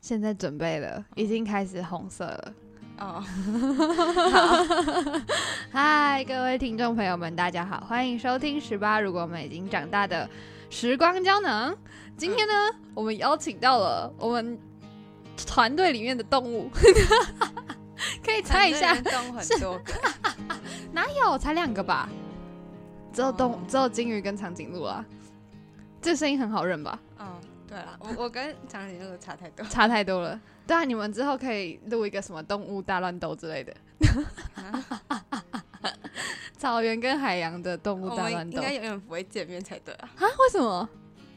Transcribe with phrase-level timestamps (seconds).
[0.00, 2.54] 现在准备了，已经开始红色了。
[2.98, 3.22] 哦，
[5.72, 9.00] 嗨，各位听众朋友们，大家好，欢迎收听十八。
[9.00, 10.28] 如果我们已经长大的
[10.70, 11.74] 时光胶囊，
[12.16, 12.54] 今天呢，
[12.94, 14.58] 我们邀请到了我们
[15.46, 16.70] 团队里面的动物，
[18.24, 19.92] 可以猜一下，动物很多个，
[20.92, 21.38] 哪有？
[21.38, 22.08] 才两个吧？
[23.12, 25.04] 只有动，哦只有金鱼跟长颈鹿啊。
[26.00, 26.98] 这声音很好认吧？
[27.18, 27.26] 嗯，
[27.72, 29.64] 对 了，我我跟长颈鹿差太多。
[29.66, 30.38] 差太多了。
[30.66, 33.74] 对啊，你们之后可以录一个什么动物大乱斗之类的，
[36.58, 38.56] 草原跟海洋的动物我大乱斗。
[38.56, 40.22] 们应该永远不会见面才对啊，啊？
[40.22, 40.86] 为什么？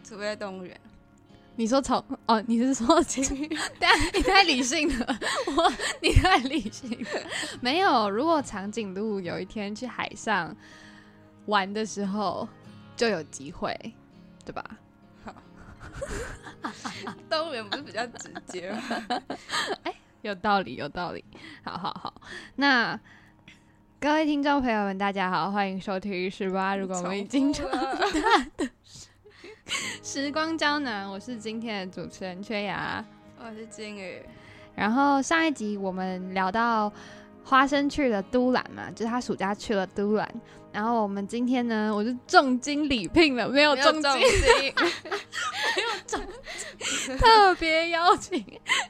[0.03, 0.77] 除非在动物园。
[1.55, 2.43] 你说草哦？
[2.47, 3.47] 你是说 金鱼？
[3.47, 5.19] 对啊，你太理性了，
[5.55, 5.71] 我
[6.01, 7.09] 你太理性了。
[7.61, 10.53] 没有，如果长颈鹿有一天去海上
[11.45, 12.45] 玩的时候，
[12.97, 13.73] 就有机会，
[14.43, 14.61] 对吧？
[17.29, 18.79] 动物园不是比较直接吗？
[20.21, 21.23] 有道理，有道理。
[21.63, 22.13] 好好好，
[22.55, 22.99] 那
[23.99, 26.75] 各位听众朋友们，大家好，欢迎收听十八。
[26.75, 28.07] 如果我们已经长大了
[30.03, 33.03] 时光胶囊，我是今天的主持人缺牙。
[33.37, 34.21] 我是金鱼，
[34.75, 36.91] 然后上一集我们聊到
[37.43, 40.27] 花生去了都兰嘛，就是他暑假去了都兰。
[40.75, 44.73] 然后我们今天呢，我就重金礼聘了，没有重金没有
[46.05, 46.21] 重
[47.17, 48.45] 特别邀请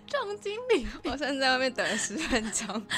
[0.07, 1.11] 重金礼聘。
[1.11, 2.81] 我甚至在外面等了十分钟。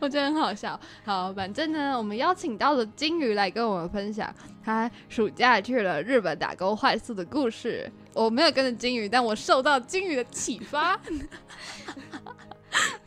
[0.00, 0.80] 我觉得很好笑。
[1.04, 7.92] 好，反正呢，我们邀请到了金鱼来跟我们分享他暑假去了日本打工换宿的故事。
[8.14, 10.98] 我没有跟着金鱼，但我受到金鱼的启发，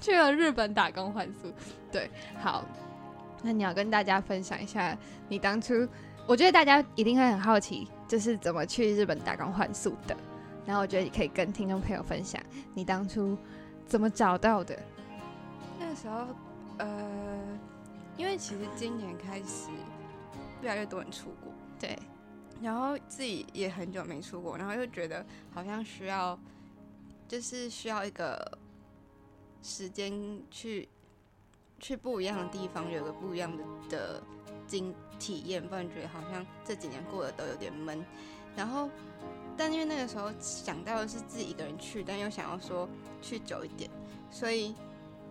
[0.04, 1.50] 去了日本打工换宿。
[1.90, 2.66] 对，好，
[3.42, 4.98] 那你要跟大家分享一下
[5.30, 5.88] 你当初，
[6.28, 10.14] 我觉得大家一定会很好奇，就是怎么去日本打工换宿的。
[10.66, 12.42] 然后我觉得你可以跟听众朋友分享
[12.74, 13.38] 你当初
[13.86, 14.78] 怎么找到的。
[15.80, 16.28] 那时候，
[16.80, 17.58] 呃，
[18.18, 19.69] 因为其实今年开始
[20.62, 21.97] 越来越多人出国，对，
[22.62, 26.38] 然后自己也很久没出国，然后又觉得好像需要，
[27.25, 28.58] 就是需要一个
[29.63, 30.13] 时间
[30.51, 30.88] 去
[31.79, 34.24] 去不一样的地方，有个不一样的的
[34.68, 38.06] 经体验，不然觉得好像这几年过得都有点闷。
[38.56, 38.90] 然后，
[39.57, 42.88] 但因为那个时候想到的是自己一个人去，但又想要说
[43.22, 43.90] 去久一点，
[44.29, 44.75] 所以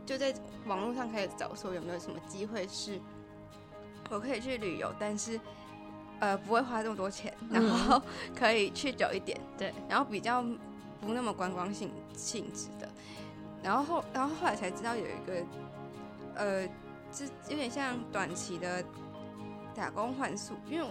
[0.04, 0.34] 就在
[0.66, 2.98] 网络上开始找说有没有什么机会是
[4.10, 5.38] 我可以去旅游，但是
[6.18, 8.02] 呃不会花这么多钱，然后
[8.34, 10.42] 可以去久一点，对，然后比较
[11.00, 12.81] 不那么观光性性质的。
[13.62, 15.46] 然后后然后后来才知道有一个
[16.34, 16.68] 呃，
[17.10, 18.84] 这有点像短期的
[19.74, 20.86] 打工换宿，因为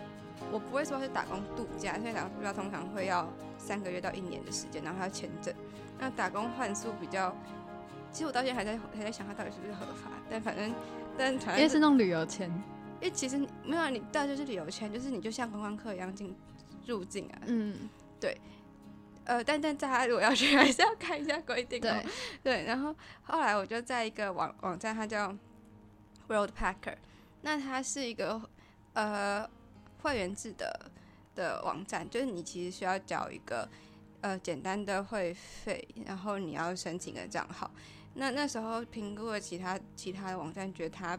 [0.52, 3.28] 我不会说是打工度假，因为打工度假通常会要
[3.58, 5.54] 三个月到一年的时间，然后还要签证。
[6.00, 7.36] 那打工换宿比较，
[8.12, 10.74] 其实我到现在还在还在想它到底是不是合法，但反正
[11.18, 12.50] 但反正因为是那种旅游签，
[13.02, 16.36] 因为其实没有啊，你到就是旅游签，就是你就像观光客一样进
[16.88, 17.42] 入境啊。
[17.46, 17.90] 嗯，
[19.32, 21.82] 呃，但但大家如果要去， 还是要看一下规定、哦。
[21.82, 22.06] 对，
[22.44, 22.94] 对，然后
[23.24, 25.34] 后来我就在一个网网站，它叫
[26.28, 26.98] World Packer，
[27.42, 28.42] 那它是一个
[28.92, 29.50] 呃
[30.02, 30.92] 会员制的
[31.34, 33.70] 的网站，就是你其实需要缴一个
[34.20, 37.72] 呃简单的会费，然后你要申请个账号。
[38.16, 41.18] 那那时候评估了其他其他的网站，觉得它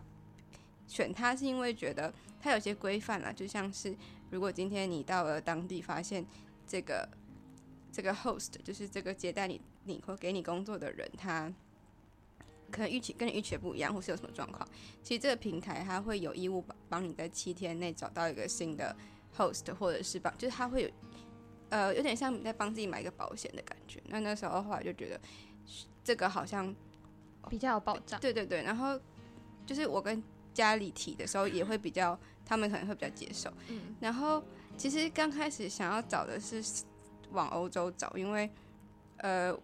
[0.86, 2.12] 选它是因为觉得
[2.42, 3.96] 它有些规范啦，就像是
[4.28, 6.26] 如果今天你到了当地发现
[6.66, 7.08] 这个
[7.92, 11.52] 这个 host 就是这个接待你你或给你工作的人，他
[12.70, 14.66] 可能预期跟你预期的不一样，或是有什么状况，
[15.02, 18.96] 其实这个平台它会有义务帮帮你在七天内找到一个新的
[19.36, 20.90] host，或者是帮，就是它会有
[21.68, 24.02] 呃有点像你在帮自己买一个保险的感觉。
[24.06, 25.20] 那那时候后来就觉得
[26.02, 26.74] 这个好像
[27.50, 28.18] 比较有保障。
[28.18, 28.98] 对对对，然后
[29.66, 30.22] 就是我跟
[30.54, 33.52] 家里提的时候也会比较，他们可能会比较接受。
[33.68, 34.42] 嗯，然后
[34.78, 36.62] 其实刚开始想要找的是
[37.32, 38.48] 往欧洲走，因为
[39.18, 39.54] 呃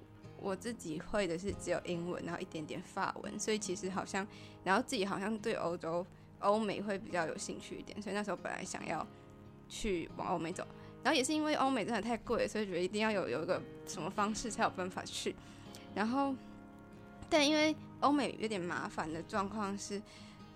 [0.41, 4.27] 我自己会的是只有英文，然后一点点法文，所以其实好像，
[4.65, 6.07] 然后自己好像对欧洲
[6.41, 9.07] 欧美会比较有兴趣一点，所以那时候本来想要
[9.69, 10.67] 去往欧美走，
[11.03, 15.35] 然后也是因为欧美真的太贵，所以觉得一定要有有一个什么方式才有办法去，
[15.95, 16.35] 然后
[17.29, 20.01] 但因为欧美有点麻烦的状况是，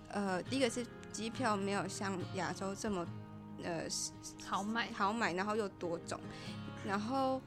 [0.07, 3.05] 呃，第一个是机票没有像亚洲这么
[3.63, 3.83] 呃
[4.45, 4.89] 好买。
[4.93, 6.19] 好买，然后又多种，
[6.85, 7.41] 然后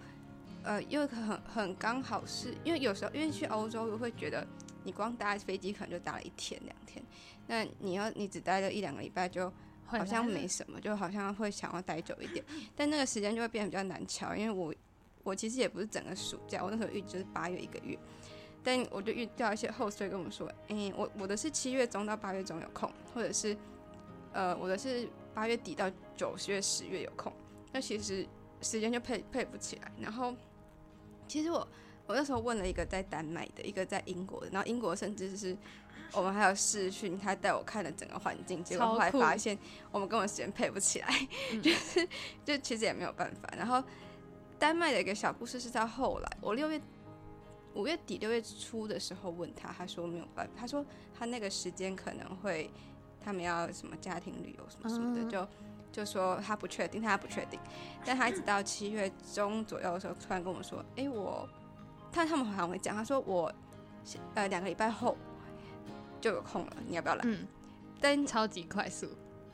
[0.62, 4.46] 呃又很很刚好是因为有时候因为去欧洲我会觉得
[4.84, 7.04] 你光搭飞机可能就搭了一天两天，
[7.46, 9.52] 那你要你只待了一两个礼拜就
[9.84, 12.44] 好像没什么，就好像会想要待久一点，
[12.74, 14.74] 但那个时间就会变得比较难敲，因为我
[15.22, 17.98] 我其实也不是整个暑假，我那时候预计就是八月一个月，
[18.62, 23.56] 但我就遇到一些 host 跟我们说，哎，我我的是七月中到八月中有空，或者是
[24.32, 27.32] 呃我的是八月底到九月十月有空，
[27.72, 28.26] 那其实
[28.60, 29.90] 时间就配配不起来。
[30.00, 30.34] 然后
[31.28, 31.66] 其实我
[32.06, 35.56] 我那时候问了一个在丹麦的，一个在英国的，然后英国甚至是。
[36.12, 39.58] 我们还有视讯，他带我看了整个环境，结果后来发现
[39.90, 41.08] 我们根本时间配不起来，
[41.60, 42.08] 就是
[42.44, 43.52] 就其实也没有办法。
[43.56, 43.82] 然后
[44.56, 46.80] 丹麦的一个小故事是在后来，我六月
[47.74, 52.70] 五月底六月初的时候问他，他说没有办法，他说他那个时间可能会
[53.20, 55.46] 他们要什么家庭旅游什么什么的，就
[55.96, 57.58] 就说他不确定，他不确定。
[58.04, 61.48] 但他一直到七月中左右的时候，突然跟我说：“哎，我
[62.12, 63.52] 他他们好像会讲，他说我
[64.34, 65.16] 呃两个礼拜后。”
[66.18, 67.20] 就有空了，你要不要来？
[67.24, 67.46] 嗯，
[68.00, 69.06] 但超级快速。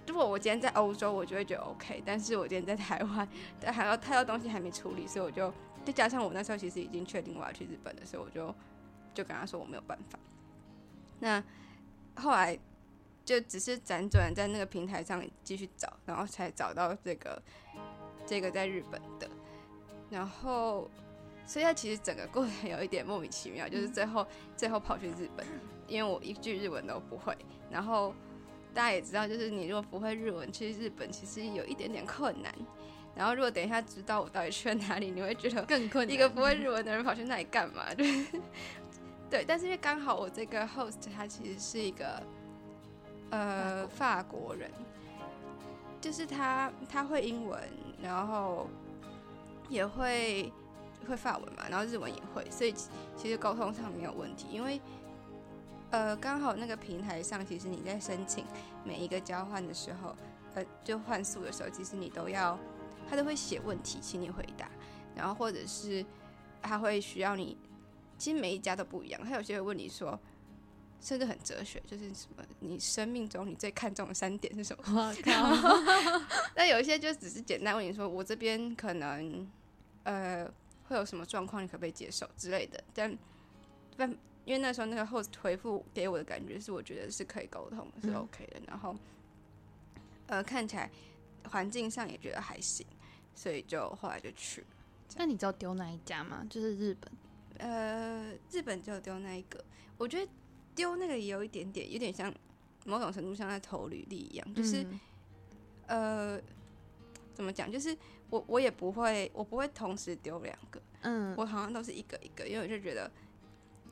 [0.06, 2.00] 如果我今天在欧洲，我就会觉得 OK。
[2.06, 3.28] 但是我今天在台湾，
[3.66, 5.52] 还有太多东西还没处理，所以我就
[5.84, 8.54] 再加上我那时候其实已经确定我要去日本的所以，我就
[9.12, 10.18] 就跟他说我没有办法。
[11.18, 11.42] 那
[12.14, 12.58] 后来
[13.24, 17.42] 就只是辗转在那个平台上继续找，然后才找到这个
[18.26, 19.28] 这个在日本的。
[20.10, 20.90] 然后，
[21.46, 24.26] 所以它其实整个过程有一点莫名其妙，就是最后
[24.56, 25.46] 最后跑去日本。
[25.88, 27.36] 因为我一句日文都不会，
[27.70, 28.14] 然后
[28.72, 32.54] 大家也知道，就是你如果不会日文去日本，其实有一点点困难。
[33.14, 36.14] 然后如果等一下知道我到底去了哪里，你会觉得更困难。
[36.14, 37.92] 一个不会日文的人跑去那里干嘛？
[37.92, 38.26] 对，
[39.28, 39.44] 对。
[39.46, 42.22] 但是因为刚好我这个 host 他其实是一个
[43.32, 44.70] 呃法国人，
[46.00, 47.61] 就是他他会英文，
[48.00, 48.69] 然后
[49.69, 50.52] 也会
[51.08, 52.73] 会法文嘛，然后日文也会，所以
[53.17, 54.81] 其实沟通上没有问题，因为。
[55.94, 58.46] 呃，刚好那个平台上，其实你在申请
[58.82, 60.17] 每一个交换的时候，
[60.55, 62.58] 呃，就换宿的时候，其实你都要，
[63.06, 64.67] 他都会写问题，请你回答，
[65.14, 66.02] 然后或者是
[66.62, 67.58] 他会需要你，
[68.17, 70.19] 其实每一家都不一样，他有些会问你说，
[71.02, 74.84] 甚至很哲学，就是什么，你生命中你最看重的三点是什么？
[74.87, 76.22] 我 靠！
[76.56, 79.46] 那有一些就只是简单问你说，我这边可能
[80.04, 80.49] 呃
[80.84, 83.19] 会有什么状况，你可不可以接受之类的，但
[83.96, 84.16] 但。
[84.44, 88.60] 因为那时候那个 host 回复给我的感觉是，我觉得是可以沟通，是 OK 的。
[88.66, 88.93] 然后，
[90.26, 90.90] 呃，看起来
[91.49, 92.84] 环境上也觉得还行，
[93.37, 94.66] 所以就后来就去了。
[95.14, 96.44] 那你知道丢哪一家吗？
[96.50, 97.12] 就是日本。
[97.58, 99.64] 呃，日本就丢那一个。
[99.96, 100.28] 我觉得
[100.74, 102.32] 丢那个也有一点点，有点像
[102.84, 104.86] 某种程度像在投履历一样，就是
[105.86, 106.40] 呃，
[107.34, 107.70] 怎么讲？
[107.70, 107.96] 就是
[108.30, 110.80] 我我也不会，我不会同时丢两个。
[111.02, 113.10] 嗯，我好像都是一个一个，因为我就觉得。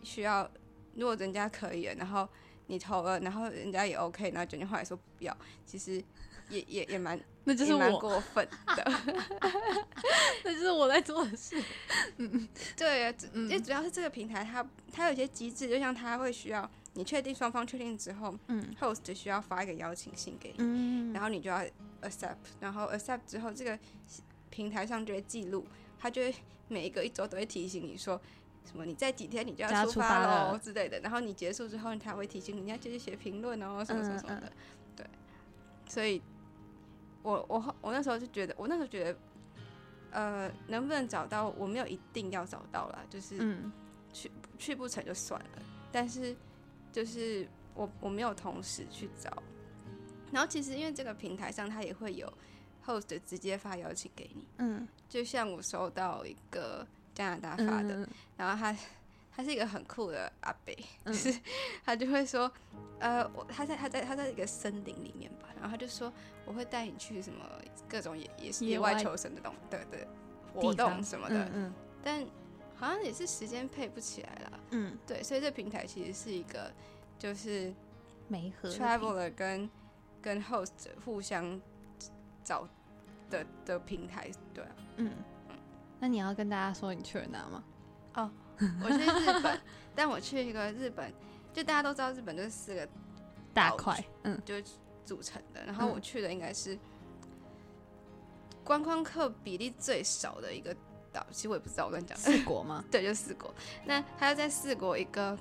[0.03, 0.51] 需要，
[0.95, 2.27] 如果人家可以，然后
[2.69, 5.37] 你投了，然后人家也 OK，然后整句话来说不要，
[5.67, 6.03] 其实
[6.51, 8.93] 也也也蛮，那就是蛮过分的，
[10.45, 11.63] 那就是我在做的事。
[12.19, 21.65] 嗯，对，因为主要是这个平台，它它有些机制，就像它会需要你确定双方确定之后，嗯，host 需要发一个邀请信给你，嗯，然后你就要
[22.03, 23.79] accept，然后 accept 之后，这个
[24.51, 25.67] 平台上就会记录，
[25.99, 26.35] 它就会
[26.69, 28.21] 每一个一周都会提醒你说。
[28.71, 28.85] 什么？
[28.85, 34.53] 你在几天你就要出发喽之类的，然后你结束之后，他会提醒你要继续写评论哦，什么什么什么的。
[34.95, 35.07] 对，
[35.89, 36.21] 所以，
[37.23, 39.19] 我我我那时候就觉得，我那时候觉得，
[40.11, 43.57] 呃，能不能找到，我没有一定要找到了，就是
[44.13, 45.63] 去去不成就算了。
[45.93, 46.37] 但是，
[46.93, 49.43] 就是我我没有同时去找。
[50.33, 52.33] 然后，其实因为这个平台上，它也会有
[52.85, 54.47] host 直接发邀请给你。
[54.59, 56.87] 嗯，就像我收到一个。
[57.13, 58.75] 加拿大发的，然后他
[59.35, 61.35] 他是一个很酷的阿北，就是
[61.85, 62.51] 他就会说，
[62.99, 66.13] 呃，我他在他在他在一个森林里面吧，然后他就说
[66.45, 67.45] 我会带你去什么
[67.89, 70.07] 各种野野野外求生的东的的
[70.55, 71.73] 活动什么的，嗯，
[72.03, 72.25] 但
[72.75, 76.73] 好像也是时间配不起来了，嗯，对，所以这平台其实是一个
[77.19, 77.73] 就是
[78.65, 79.71] traveler 跟
[80.21, 81.61] 跟 host 互相
[82.43, 82.69] 找
[83.29, 85.13] 的的平台，对啊，嗯。
[86.03, 87.63] 那你要跟大家说你去了哪吗？
[88.15, 88.31] 哦，
[88.85, 89.61] 我去日本，
[89.95, 91.13] 但我去一个日本，
[91.53, 92.87] 就大家都知道日本就是四个
[93.55, 94.55] 大块，嗯，就
[95.05, 95.65] 组成的。
[95.65, 96.79] 然后我去的应该是
[98.63, 100.75] 观光客比例最少的一个
[101.13, 102.85] 岛，其实我也不知道我跟你讲四国吗？
[102.93, 103.53] 对，就四国。
[103.85, 105.37] 那它要在四国一个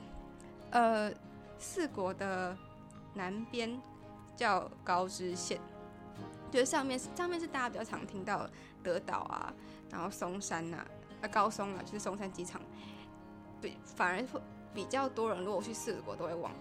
[0.71, 1.11] 呃
[1.57, 2.57] 四国的
[3.13, 3.79] 南边
[4.35, 5.59] 叫高知县，
[6.49, 8.49] 就是上面上面是大家比较常听到
[8.81, 9.53] 德岛啊。
[9.91, 10.85] 然后松山呐，
[11.19, 12.61] 啊高松啊，就是松山机场，
[13.61, 14.41] 比反而会
[14.73, 15.43] 比较多人。
[15.43, 16.53] 如果去四国，都会往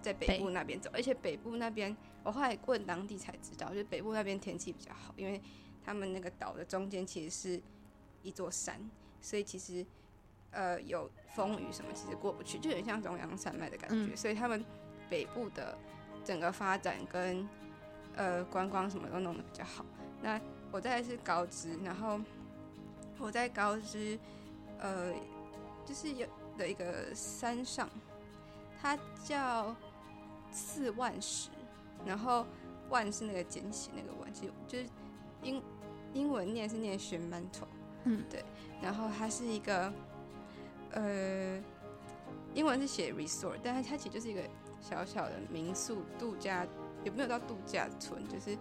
[0.00, 5.40] 在北部那边走，而且北部那边我后来问当地才知道，就是北部那边天气比较好，因为
[5.84, 7.62] 他们那个岛的中间其实是
[8.22, 8.80] 一座山，
[9.20, 9.84] 所以其实
[10.50, 14.64] 呃有风雨什么其实过不去，就很像中央山脉的感觉，嗯所以他们
[15.08, 15.76] 北部的
[16.24, 17.48] 整个发展跟
[18.16, 19.84] 呃观光什么都弄得比较好。
[20.20, 20.40] 那
[20.70, 22.20] 我在是高知，然后
[23.18, 24.18] 我在高知
[24.78, 25.12] 呃
[25.84, 27.88] 就是有的一个山上，
[28.80, 29.74] 它叫
[30.50, 31.50] 四万石，
[32.04, 32.46] 然后
[32.90, 34.86] 万是那个捡起那个万，其实就是
[35.42, 35.62] 英
[36.12, 37.60] 英文念是念 s h m a n t
[38.04, 38.44] 嗯，对，
[38.82, 39.92] 然后它是一个
[40.90, 41.62] 呃
[42.54, 44.42] 英文是写 resort，但它它其实就是一个
[44.80, 46.66] 小小的民宿度假，
[47.04, 48.58] 也没有到度假村，就是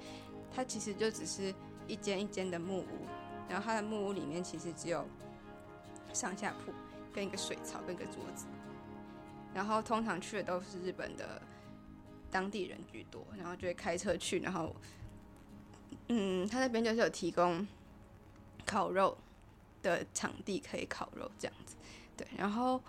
[0.55, 1.53] 它其实就只是
[1.87, 3.05] 一间一间的木屋，
[3.49, 5.05] 然后它的木屋里面其实只有
[6.13, 6.71] 上下铺
[7.13, 8.45] 跟一个水槽跟一个桌子，
[9.53, 11.41] 然后通常去的都是日本的
[12.29, 14.75] 当地人居多，然后就会开车去，然后
[16.07, 17.67] 嗯，他那边就是有提供
[18.65, 19.17] 烤肉
[19.81, 21.75] 的场地可以烤肉这样子，
[22.15, 22.81] 对，然后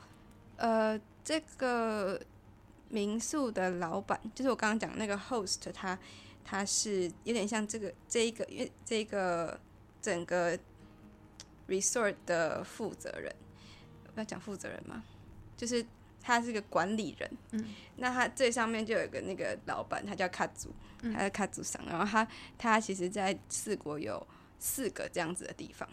[0.56, 2.20] 呃，这个
[2.88, 5.98] 民宿的老板就是我刚刚讲那个 host，他
[6.44, 9.58] 他是有点像这个这一个，因为这个
[10.00, 10.58] 整个
[11.68, 13.34] resort 的负责人，
[14.16, 15.02] 要讲负责人吗？
[15.56, 15.84] 就是
[16.20, 20.70] 他是个管理人，嗯，那他最上面就有一个那个老板，他叫卡祖，
[21.02, 21.12] 嗯。
[21.12, 22.26] 他叫卡祖桑，然后他
[22.56, 24.24] 他其实在四国有
[24.58, 25.88] 四个这样子的地方，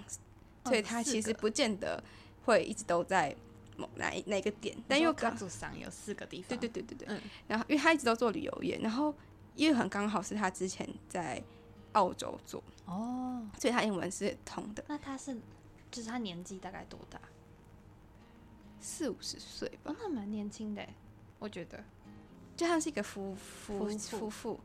[0.65, 2.03] 所以他其实不见得
[2.45, 3.35] 会一直都在
[3.77, 7.21] 某哪一哪个点，但又刚卡祖上有四个地方，对对对对对，嗯。
[7.47, 9.13] 然后因为他一直都做旅游业，然后
[9.55, 11.41] 因为很刚好是他之前在
[11.93, 15.35] 澳洲做，哦，所以他英文是通的，那他是
[15.91, 17.19] 就是他年纪大概多大？
[18.79, 19.91] 四五十岁吧。
[19.91, 20.85] 哦，，那蛮年轻的，
[21.39, 21.83] 我觉得。
[22.55, 24.17] 就他是一个夫夫夫妇。
[24.19, 24.59] 夫妇，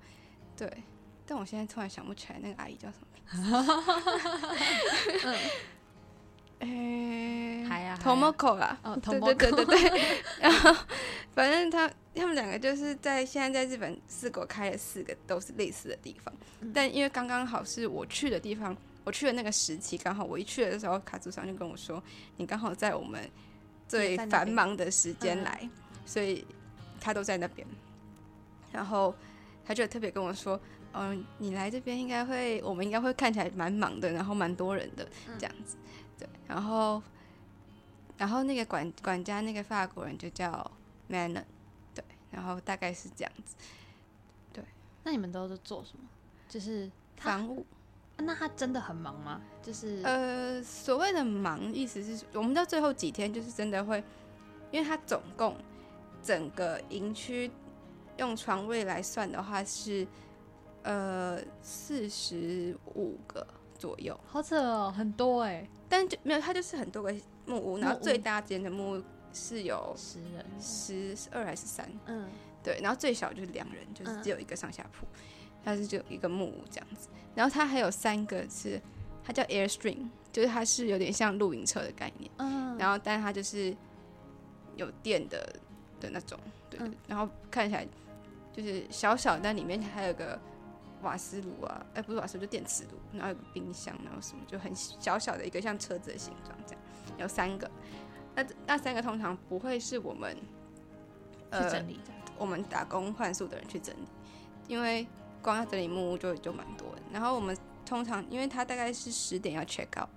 [0.57, 0.83] 对。
[1.27, 3.23] 但我现在突然想不起来那个阿姨叫什么名
[5.23, 5.39] 字。
[6.61, 10.23] 嗯， 哎呀 Tomoko 啦，哦对对对对对。
[10.41, 10.75] 然后
[11.35, 16.71] 反正他他们两个就是在现在在日本四国开了四个都是类似的地方，嗯。
[16.75, 22.03] 但因为刚刚好是我去的地方，我去的那个时期刚好我一去的时候，卡祖上就跟我说，
[22.37, 23.31] 你刚好在我们
[23.89, 25.69] 最繁忙的时间嗯来，
[26.05, 26.47] 所以
[27.01, 27.67] 他都在那边。
[28.73, 29.15] 然后
[29.65, 30.61] 他就特别跟我说，
[30.93, 35.77] 嗯、你来这边应该会，我们应该会看起来蛮忙的，然后蛮多人的嗯这样子。
[36.19, 37.03] 对，然后
[38.17, 40.71] 然后那个管管家那个法国人就叫
[41.09, 41.45] Manon，
[41.95, 43.55] 对，然后大概是这样子，
[44.53, 44.65] 对
[45.03, 46.05] 那你们都是做什么？
[46.49, 47.65] 就是他，房屋。
[48.19, 49.41] 那他真的很忙吗？
[49.63, 54.03] 就是呃，所谓的忙，意思是我们到最后几天就是真的会，
[54.71, 55.57] 因为他总共
[56.23, 57.51] 整个营区
[58.19, 60.07] 用床位来算的话是
[60.83, 63.47] 呃四十五个
[63.79, 67.15] 左右，好扯哦，很多哎，但就没有它就是很多个
[67.47, 69.03] 木屋，然后最大间的木屋
[69.33, 72.29] 是有十人，十二还是三，嗯，
[72.63, 74.23] 对，然后最小就是两人，就是嗯。
[74.23, 75.05] 只有一个上下铺，
[75.65, 77.09] 它是就一个木屋这样子。
[77.35, 78.81] 然后它还有三个是，
[79.25, 83.75] 它叫 Airstream，就是它是有点像露营车的概念，嗯，然后但是它就是
[84.77, 85.57] 有电的
[86.01, 86.39] 的那种，
[86.71, 86.79] 对。
[87.09, 87.87] 然后看起来
[88.53, 90.41] 就是小小，但里面还有个
[91.03, 96.83] 瓦斯炉啊，哎、不是瓦斯炉，就电磁炉，然后有个冰箱，然后什么就很小小的一个像车子的形状这样，
[97.19, 97.71] 有三个。
[98.37, 100.37] 那那三个通常不会是我们
[101.51, 104.07] 呃去整理的，我们打工换宿的人去整理，
[104.67, 105.07] 因为
[105.45, 107.03] 光要整理木屋就就蛮多的。
[107.13, 110.09] 然后我们通常因为他大概是十点要 check out，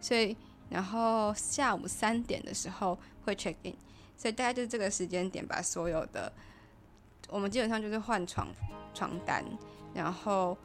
[0.00, 0.34] 所以
[0.70, 3.76] 然后下午三点的时候会 check in，
[4.16, 6.32] 所以大概就是这个时间点把所有的
[7.28, 8.48] 我们基本上就是换床
[8.94, 9.44] 床单，
[9.92, 10.56] 然后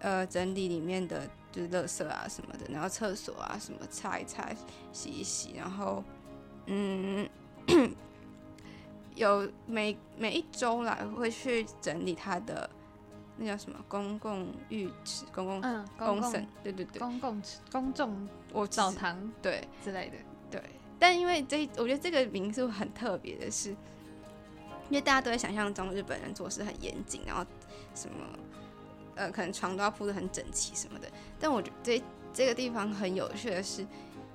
[0.00, 4.50] 呃整理里面的就是垃圾啊什么的，然后厕所啊什么擦一擦、
[4.92, 6.02] 洗一洗，然后
[6.64, 7.28] 嗯。
[9.16, 12.68] 有每每一周啦，会去整理他的
[13.36, 13.78] 那叫什么？
[13.88, 19.66] 公共浴池、公共嗯，公共，对对对，公共公众我澡堂对。
[19.84, 20.16] 之类的，
[20.50, 20.62] 对。
[20.98, 23.70] 但因为这，我觉得这个民宿很特别的是，
[24.88, 27.44] 因为大家都在想象中日本人做事很严谨，然后
[27.94, 28.16] 什么
[29.14, 31.06] 呃，可能床都要铺的很整齐什么的。
[31.38, 32.02] 但我觉得这
[32.32, 33.86] 这个地方很有趣的是，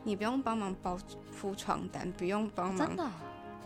[0.03, 0.95] 你不用帮忙包
[1.39, 3.11] 铺床单，不用帮忙真的哦？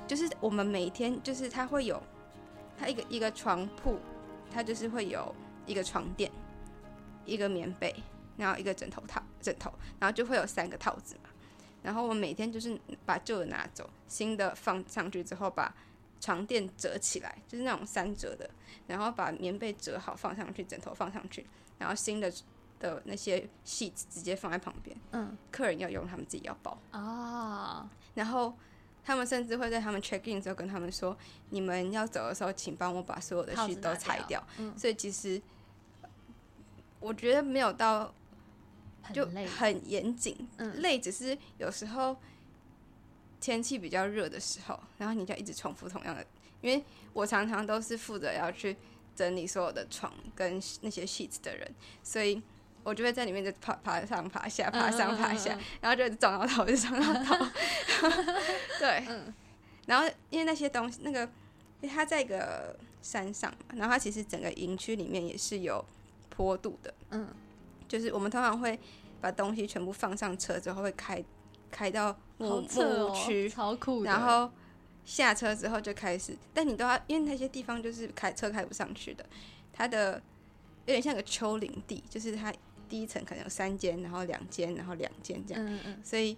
[0.08, 2.02] 就是我们每天就是它会有，
[2.78, 4.00] 它一个一个床铺，
[4.52, 5.34] 它就是会有
[5.66, 6.32] 一个床垫，
[7.26, 7.94] 一个棉被，
[8.38, 11.30] 然后一个枕头套枕头，然后就会有三个套子嘛。
[11.84, 15.72] 然后我每天就是把旧的拿走，新的放上去之后，把
[16.20, 18.50] 床垫折起来，就是那种三折的，
[18.88, 21.46] 然后把棉被折好放上去，枕头放上去，
[21.78, 22.34] 然后新的
[22.80, 24.98] 的那些 sheets 直接放在旁边。
[25.12, 26.76] 嗯，客人要用，他们自己要包。
[26.92, 28.58] 哦，然后
[29.06, 31.16] 他们甚至会在他们 check in 的时候跟他们说
[31.52, 34.48] ：“你们要走的时候，请帮我把所有的套子 sheet 都拆掉掉。
[34.58, 34.74] 嗯。
[34.76, 35.40] 所以其实
[37.00, 38.12] 我觉得没有到
[39.14, 40.82] 就很严谨，嗯。
[40.82, 42.18] 累只是有时候
[43.40, 46.26] 天气比较热的时候，然后你就一直重复同样的，
[46.62, 46.84] 因为
[47.14, 48.76] 我常常都是负责要去
[49.16, 51.72] 整理所有的床跟那些 sheets 的人，
[52.02, 52.42] 所以
[52.86, 57.46] 我就会在里面就爬爬上爬下，爬上爬下，然后就撞到头，就撞到头，
[58.80, 59.34] 对，嗯。
[59.88, 61.22] 然后因为那些东西，那个
[61.82, 65.84] 因为它在一个山上嘛，然后它其实整个营区里面也是有
[66.30, 67.28] 坡度的，嗯，
[67.88, 68.80] 就是我们通常会
[69.22, 71.24] 把东西全部放上车之后，会开
[71.70, 74.04] 开到木好木扯哦，屋区，超酷。
[74.04, 74.52] 然后
[75.06, 79.24] 下车之后就开始，但你都要，因为那些地方就是开车开不上去的，
[79.72, 80.14] 它的
[80.88, 82.52] 有点像个丘陵地，就是它
[82.90, 86.38] 第一层可能有三间，然后两间，然后两间这样，嗯嗯所以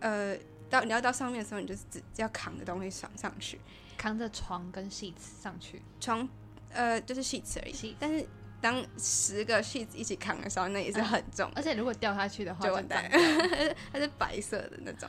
[0.00, 0.36] 呃，
[0.70, 3.60] 到你要到上面的时候，你就是只只要扛着东西上上去，
[3.96, 6.28] 扛着床跟 sheets 上去，床
[6.72, 8.26] 呃就是 sheets 而已 sheets 但是
[8.60, 13.74] 当十个 sheets 一起扛的时候，那也是很重，而且如果掉下去的话就完蛋 了。
[13.92, 15.08] 它是白色的那种，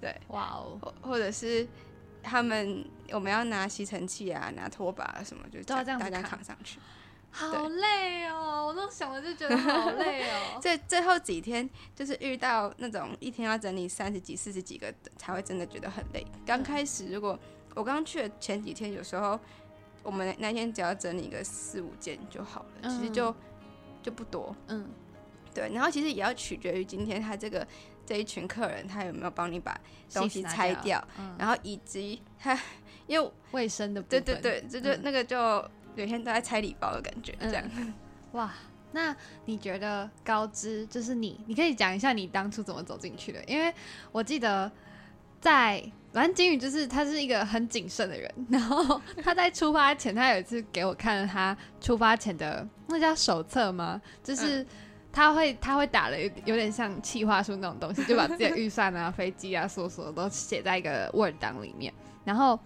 [0.00, 1.66] 对哇哦，或或者是
[2.22, 6.30] 他们我们要拿吸尘器啊，拿拖把啊什么，就都要这样大家扛。
[6.30, 6.78] 扛上去。
[7.30, 8.66] 好累哦！
[8.66, 10.58] 我都想了就觉得好 累哦。
[10.60, 16.26] 最最后几天就是遇到那种一天要整理三十几、四十几个的，才会真的觉得很累。
[16.46, 17.38] 刚开始如果
[17.74, 19.38] 我刚去的前几天，有时候
[20.02, 23.34] 我们那天只要整理个四五件就好了，其实就
[24.02, 24.54] 就不多。
[24.66, 24.88] 嗯，
[25.54, 27.66] 对，然后其实也要取决于今天他这个
[28.04, 29.78] 这一群客人他有没有帮你把
[30.12, 32.58] 东西拆掉掉，嗯然后以及他
[33.06, 34.40] 因为卫生的部对分。
[34.42, 37.64] 对对，这就嗯那个就每天都在拆礼包的感觉，这样。
[38.32, 38.52] 哇，
[38.92, 39.14] 那
[39.46, 43.42] 你觉得高知就是你，你可以讲一下你当初怎么走进去的？
[43.44, 43.72] 因为
[44.12, 44.70] 我记得
[45.40, 54.00] 在反正金宇就是他是一个很谨慎的人，然后他在出发前，他有一次给我看了他出发前的那叫手册吗？
[54.22, 54.64] 就是。
[55.10, 61.92] 他会他会打了有有点像企划书那种东西，就把自己的预算啊、飞机啊、所有所有都写在一个 Word 档里面。
[62.24, 62.60] 然后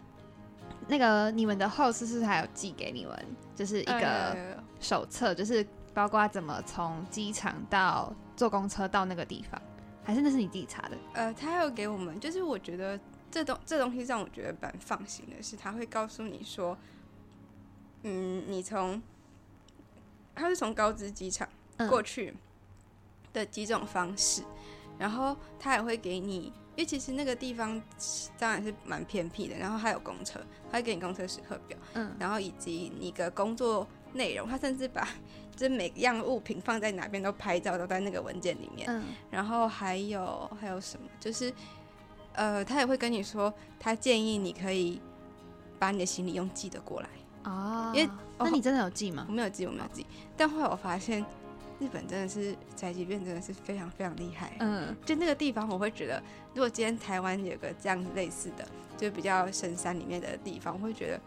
[0.92, 3.26] 那个你们的 host 是不是还有寄给你们，
[3.56, 9.58] 就是一个呃手册，就是包括怎么从机场到坐公车到那个地方，
[10.04, 10.98] 还是那是你自己查的？
[11.14, 13.00] 呃，他有给我们，就是我觉得
[13.30, 16.76] 这东这东西让我觉得蛮放心的是，他会告诉你说，
[18.02, 19.00] 嗯，你从
[20.34, 21.88] 他是从高知机场嗯。
[21.88, 22.34] 过去
[23.32, 24.42] 的几种方式，
[24.98, 27.80] 然后他也会给你，因为其实那个地方
[28.38, 35.06] 当然是蛮偏僻的，然后还有公车，他会给你公车时刻表，嗯然后以及你的工作内容，他甚至把
[35.54, 38.88] 就是每样物品放在哪边都拍照，都在那个文件里面。
[38.90, 41.06] 嗯然后还有还有什么？
[41.20, 41.52] 就是
[42.34, 44.98] 呃，他也会跟你说，他建议你可以
[45.78, 47.08] 把你的行李用寄的过来。
[47.44, 49.32] 哦，因为那你真的有寄吗我？
[49.32, 50.06] 没有寄，我没有寄。
[50.36, 51.22] 但后来我发现，
[51.82, 54.52] 日本真的是宅急便真的是非常非常厉害。
[54.60, 56.22] 嗯就那个地方，我会觉得，
[56.54, 58.64] 如果今天台湾有个这样类似的，
[58.96, 61.20] 就比较深山里面的地方，我会觉得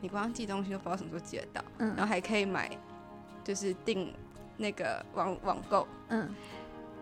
[0.00, 2.70] 你光寄东西都不知道什么时候寄得到，嗯，然后还可以买，
[3.44, 4.14] 就是订
[4.56, 6.34] 那个网网购，嗯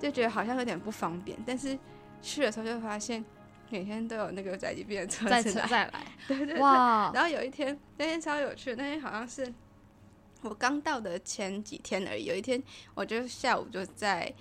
[0.01, 1.39] 就觉得好像有点不方便。
[1.47, 1.79] 但是
[2.21, 3.25] 去的时候就发现，
[3.71, 5.93] 每天都有那个宅急便的车再来，再来，
[6.27, 6.59] 对对对。
[6.59, 9.53] 哇，然后有一天，那天超有趣，那天好像是
[10.41, 12.25] 我刚到的前几天而已。
[12.25, 12.63] 有一天，
[12.95, 14.33] 我就下午就在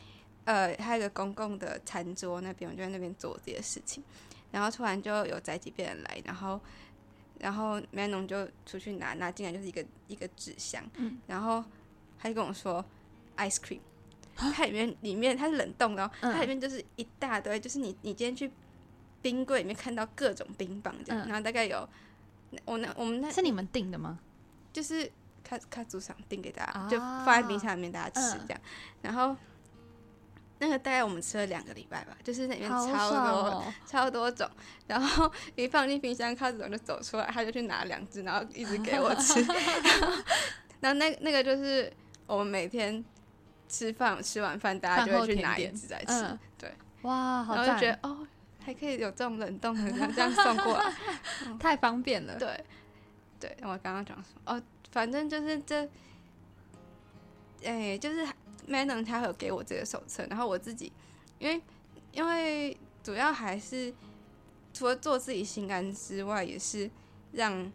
[0.45, 4.03] 呃，还有一个公共的餐桌那边，我就在那边做我自己的事情。
[4.51, 6.59] 然后突然就有宅急便来，然后
[7.37, 11.63] 然后 Manon 就出去拿，拿进来就是一个一个纸箱，嗯然后
[12.17, 12.83] 他就跟我说
[13.35, 13.81] ice cream，
[14.35, 18.49] 它里面里面它是冷冻的、哦，嗯它里面就是一大堆，就是你你今天去
[19.21, 21.87] 冰柜里面看到各种冰棒这样，嗯然后大概有
[22.63, 24.17] 我那我们那是你们订的吗？
[24.71, 25.11] 就是
[25.47, 26.87] 卡卡组长订给大家，啊。
[26.89, 28.61] 就放在冰箱里面大家吃嗯这样，
[29.01, 29.35] 然后
[30.59, 34.49] 那个大概我们吃了两个礼拜吧，就是那里面超多、哦， 超多种，
[34.87, 40.23] 然后一放进冰箱，卡组长就走出来，他就去拿两只，然后一直给我吃，然 后
[40.81, 41.91] 然后那那个就是
[42.25, 43.03] 我们每天
[43.69, 46.39] 吃饭吃完饭，大家就会去拿一只来吃，嗯。
[46.57, 48.27] 对，哇，好然后就觉，得哦，
[48.65, 50.91] 还可以有这种冷冻的这样这样送过来，
[51.59, 52.35] 太方便了。
[52.39, 52.65] 对，
[53.39, 54.53] 对，我刚刚讲什么？
[54.53, 54.61] 哦，
[54.97, 55.87] 反正就是这，
[57.63, 58.25] 哎、就是
[58.67, 60.91] Manon 他有给我这个手册，然后我自己，
[61.37, 61.61] 因为
[62.11, 63.93] 因为主要还是
[64.73, 66.89] 除了做自己心安之外，也是
[67.33, 67.71] 让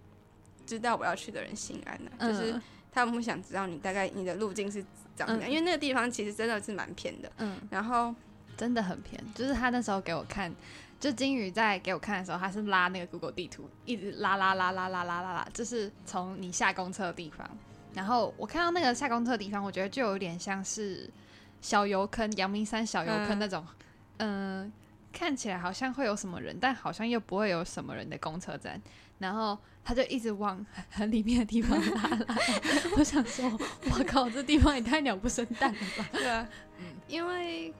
[0.66, 7.30] 知道我要去的人心安的、就是嗯他们会想知道你大概你的路径是怎么样，嗯因为那个地方其实真的是蛮偏的。
[7.38, 8.12] 嗯，然后
[8.56, 9.24] 真的很偏。
[9.32, 10.52] 就是他那时候给我看，
[11.02, 17.44] 就金鱼在给我看的时候，他是拉那个 Google 地图，一直拉拉拉拉拉拉拉拉，就是从你下公车的地方。
[17.92, 21.10] 然后我看到那个下公车的地方，我觉得就有点像是
[21.60, 23.66] 小油坑，阳明山小油坑嗯那种，
[24.18, 24.72] 嗯、
[25.12, 28.80] 看起来好像会有什么人，但好像又不会有什么人的公车站。
[29.18, 32.36] 然后他就一直往很 很里面的地方拉拉拉，
[32.96, 33.50] 我想说，
[33.90, 36.08] 我靠，这地方也太鸟不生蛋了吧！
[36.12, 36.48] 对啊，
[37.08, 37.74] 因为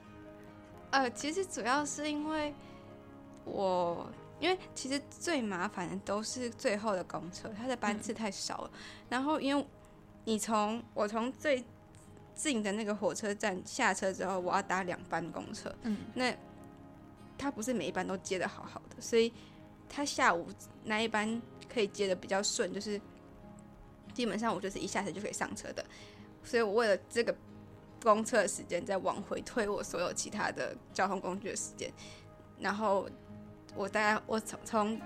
[0.90, 2.52] 呃，其实主要是因为
[3.44, 4.07] 我，
[4.40, 8.70] 因为其实最麻烦的都是最后的公车，它的班次太少了。
[9.09, 9.66] 然后因为
[10.24, 11.64] 你从我从最
[12.35, 15.96] 近的那个火车站下车之后，我要搭两班公车，嗯。
[16.14, 16.35] 那
[17.38, 19.33] 它不是每一班都接的好好的，所以
[19.88, 20.46] 它下午
[20.85, 21.40] 那一班
[21.72, 23.00] 可以接的比较顺，就是
[24.14, 25.85] 基本上我就是一下车就可以上车的，
[26.44, 27.35] 所以我为了这个
[28.00, 31.92] 公车的时间再往回推我所有其他的交通工具的时间，
[32.61, 33.09] 然后
[33.74, 35.00] 我大概我从从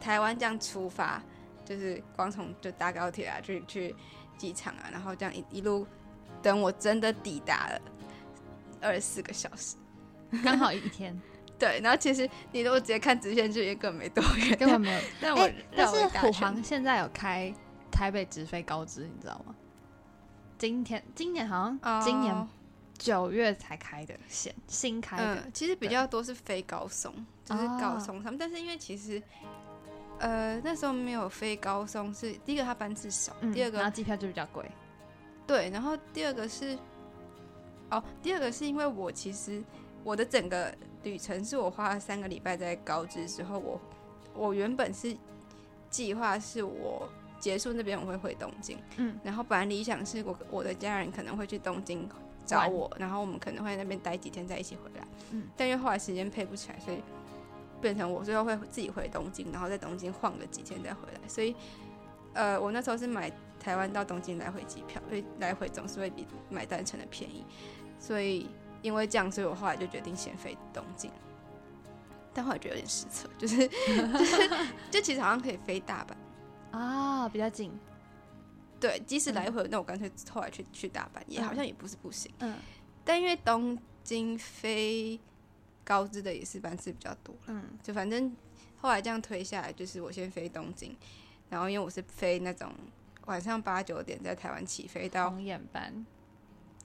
[0.00, 1.22] 台湾这样出发，
[1.64, 3.94] 就是光从就搭高铁啊去去
[4.36, 5.86] 机场啊，然后这样一一路
[6.42, 7.80] 等我真的抵达了
[8.80, 9.76] 二十四个小时。
[10.44, 11.18] 刚好一天，
[11.58, 15.00] 对，然后其实你如果直接看直线距离根本没多远，根本没有。
[15.20, 17.54] 但我哎、但是虎航现在有开
[17.90, 19.54] 台北直飞高知，你知道吗？
[20.58, 22.48] 今天今年好像今年哦
[22.98, 25.34] 九月才开的线，新开的。
[25.36, 27.14] 嗯，其实比较多是飞高松，
[27.46, 29.22] 就是高松他们，但是因为其实
[30.18, 34.68] 呃那时候没有飞高松，是第一个它班次少，嗯，第二个然后机票就比较贵。
[35.46, 36.76] 对，然后第二个是
[37.90, 39.62] 哦，第二个是因为我其实
[40.02, 43.80] 我的整个旅程是我花了三个礼拜在高知之后，我
[44.34, 45.16] 我原本是
[45.88, 52.08] 计划是我结束那边我会回东京，嗯，然后本来理想是我我的家人可能会去东京
[52.44, 56.98] 找我，然后我们可能会在那边待几天再一起回来，嗯，但因为后来时间配不起来，所以
[57.80, 61.54] 变成我最后会自己回东京，然后在东京晃个几天再回来，所以
[62.32, 67.44] 呃，我那时候是买台湾到东京来回机票，因为来回总是会比买单程的便宜，
[67.98, 68.48] 所以
[68.82, 71.10] 因为这样，所以我后来就决定先飞东京。
[72.34, 74.48] 但后来觉得有点失策，就是就是
[74.90, 76.14] 就其实好像可以飞大阪，
[76.78, 77.72] 啊，比较近。
[78.78, 82.30] 对，即使来回，那我干脆后来去去大阪，也好像也不是不行。
[82.40, 82.54] 嗯
[83.08, 85.18] 但因为东京飞
[85.86, 87.62] 高知的也是班次比较多，嗯。
[87.82, 88.36] 就反正
[88.78, 90.94] 后来这样推下来，就是我先飞东京，
[91.48, 92.70] 然后因为我是飞那种
[93.26, 96.04] 晚上八九点在台湾起飞到，红眼班。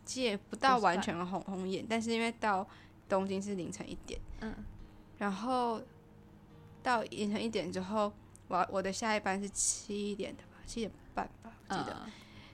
[0.06, 2.68] 其实也不到完全红红眼，但是因为到
[3.10, 4.54] 东京是凌晨一点，嗯。
[5.18, 5.82] 然后
[6.84, 8.12] 到凌晨一点之后，
[8.48, 11.96] 我我的下一班是七点的吧，七点半吧，我记得。
[12.06, 12.12] 嗯。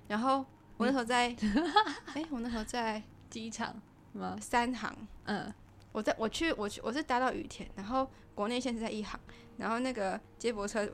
[0.08, 0.46] 然后
[0.78, 1.36] 我那时候在，
[2.14, 3.74] 哎、我那时候在机场
[4.14, 4.38] 吗？
[4.42, 5.54] 三航，嗯
[5.98, 9.20] 我在我去我去我是搭到羽田，然后国内线是在一航，
[9.58, 10.88] 然后那个接驳车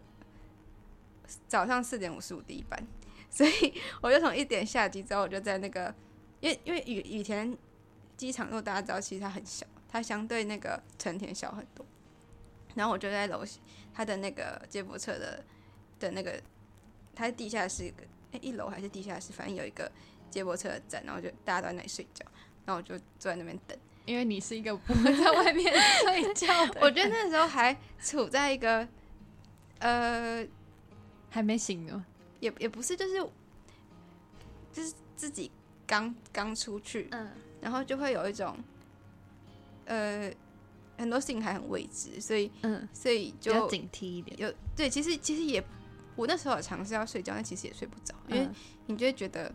[1.45, 2.81] 早上四点五十五第一班，
[3.29, 5.93] 所以 我就从一点下机之后，我就在那个，
[6.39, 7.57] 因为因为羽羽田
[8.15, 11.85] 机场，如果大家知道，其实它很小，它相对那个成田小很多，
[12.75, 13.59] 然后我就在楼下
[13.93, 15.43] 它的那个接驳车的
[15.99, 16.41] 的那个，
[17.13, 17.93] 它地下室，
[18.31, 19.91] 哎、一楼还是地下室，反正有一个
[20.29, 22.25] 接驳车的站，然后就大家都在那里睡觉，
[22.65, 23.77] 然后我就坐在那边等。
[24.05, 28.87] 因为你是一个不会在外面睡觉的， 我觉得那时候还处在一个，
[29.79, 30.45] 呃，
[31.29, 32.05] 还没醒呢。
[32.39, 33.15] 也也不是，就是
[34.73, 35.49] 就是自己
[35.87, 37.29] 刚刚出去，嗯。
[37.61, 38.57] 然后就会有一种，
[39.85, 40.29] 呃，
[40.97, 44.37] 很多事情还很未知，所以嗯，所以就警惕一点。
[44.37, 45.63] 有对，其实其实也，
[46.17, 48.55] 我那时候有尝试要睡觉，但其实也睡不着，因为嗯
[48.87, 49.49] 你就会觉得，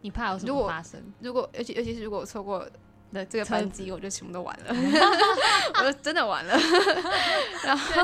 [0.00, 1.12] 你怕有什如果么发生？
[1.20, 2.66] 如果尤其尤其是如果我错过
[3.12, 4.66] 的这个班机，我就全部都完了，
[5.80, 6.56] 我就真的完了。
[7.64, 8.02] 然后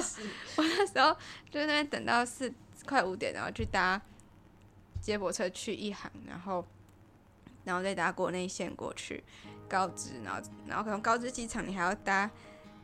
[0.57, 1.13] 我那时候
[1.51, 2.53] 就在那边等到四
[2.87, 4.01] 快五点，然后去搭
[5.01, 6.65] 接驳车去一航，然后
[7.65, 9.23] 然后再搭国内线过去
[9.69, 12.31] 高知，然后然后可能高知机场你还要搭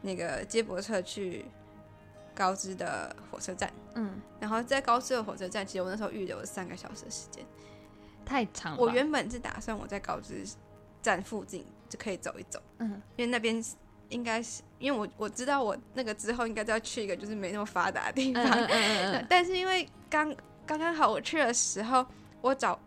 [0.02, 1.44] 那个接驳车去
[2.34, 7.44] 高知的火车站，嗯，然后在高知的火车站，其实我那时候预留了三个小时的时间。
[8.24, 8.78] 太长了。
[8.78, 10.44] 我原本是打算我在高知
[11.02, 12.60] 站附近就可以走一走。
[12.78, 13.00] 嗯。
[13.16, 13.62] 因为那边
[14.08, 20.34] 应该是因为我我知道我那个之后应该都要去一个就是没那么发达的地方，嗯嗯嗯嗯 但是因为刚
[20.66, 22.04] 刚刚好我去的时候，
[22.40, 22.78] 我找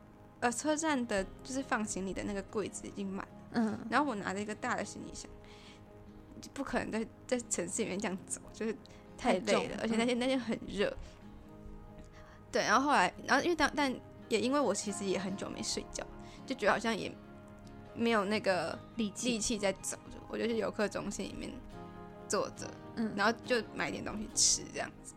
[0.41, 3.79] 呃车站的就是放行李的那个柜子已经满了，嗯。
[3.89, 5.29] 然后我拿着一个大的行李箱，
[6.41, 8.75] 就不可能在在城市里面这样走，就是
[9.17, 10.95] 太累了，而且那天那天很热，
[12.51, 13.93] 对，然后后来，然后因为当但
[14.29, 16.05] 也因为我其实也很久没睡觉，
[16.45, 17.11] 就觉得好像也
[17.97, 19.29] 没有那个力气。
[19.29, 21.51] 力气在走着，我就去游客中心里面
[22.27, 23.13] 坐着，嗯。
[23.15, 25.13] 然后就买点东西吃这样子，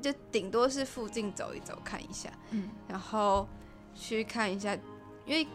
[0.00, 2.70] 就顶多是附近走一走看一下，嗯。
[2.88, 3.48] 然后
[3.94, 4.74] 去看一下，
[5.26, 5.46] 因为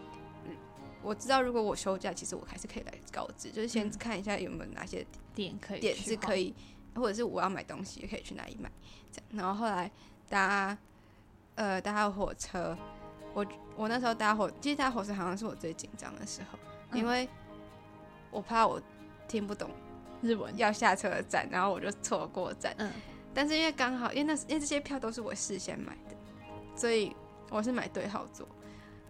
[1.02, 6.54] 我知道如果我休假，其实我还是可以来告知，就是先嗯看一下有没有哪些点可以点是可以，
[6.96, 8.70] 或者是我要买东西也可以去哪里买，
[9.12, 9.30] 这样。
[9.32, 9.90] 然后后来
[10.28, 10.78] 搭
[11.56, 12.78] 呃搭火车，
[13.34, 13.46] 我
[13.78, 16.60] 我那时候搭火，其实搭火车好像是我最紧张的时候，
[16.98, 17.30] 因嗯为
[18.32, 18.82] 我怕我
[19.28, 19.70] 听不懂
[20.22, 22.74] 日文，要下车的站，然后我就错过站。
[22.80, 22.92] 嗯。
[23.34, 26.16] 但是因为刚好，因为那因为这些票都是我事先买的，
[26.76, 27.16] 所以
[27.52, 28.48] 我是买对号座，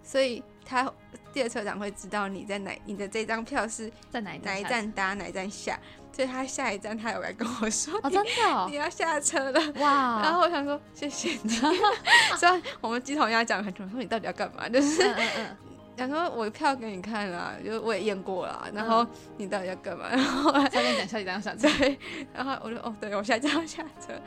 [0.03, 0.91] 所以他
[1.33, 5.79] 列车长会知道你在哪，你的这张票是在哪一哪一站搭，哪一站下，
[6.17, 9.61] 所以他下一站他有来跟我说，哦，真的哦你要下车了。
[9.75, 11.49] 哇，然后我想说谢谢你，
[12.35, 14.67] 虽然我们机头要讲很久，说你到底要干嘛？
[14.67, 15.57] 就是嗯嗯嗯，
[15.95, 20.09] 想说我票给你看了，就我也验过了，然后嗯你到底要干嘛？
[20.09, 21.99] 然后后来再跟你讲下一站要下车， 对，
[22.33, 24.19] 然后我就哦，对我现在就要下车。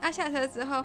[0.00, 0.84] 那下车之后，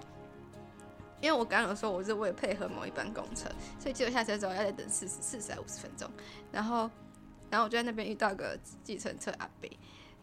[1.22, 6.08] 因为我刚刚有说我是为了配合某一班公车，所以结果下车之后要再等四十四十还五十分钟。
[6.52, 6.88] 然后，
[7.50, 9.68] 然后我就在那边遇到个计程车阿伯，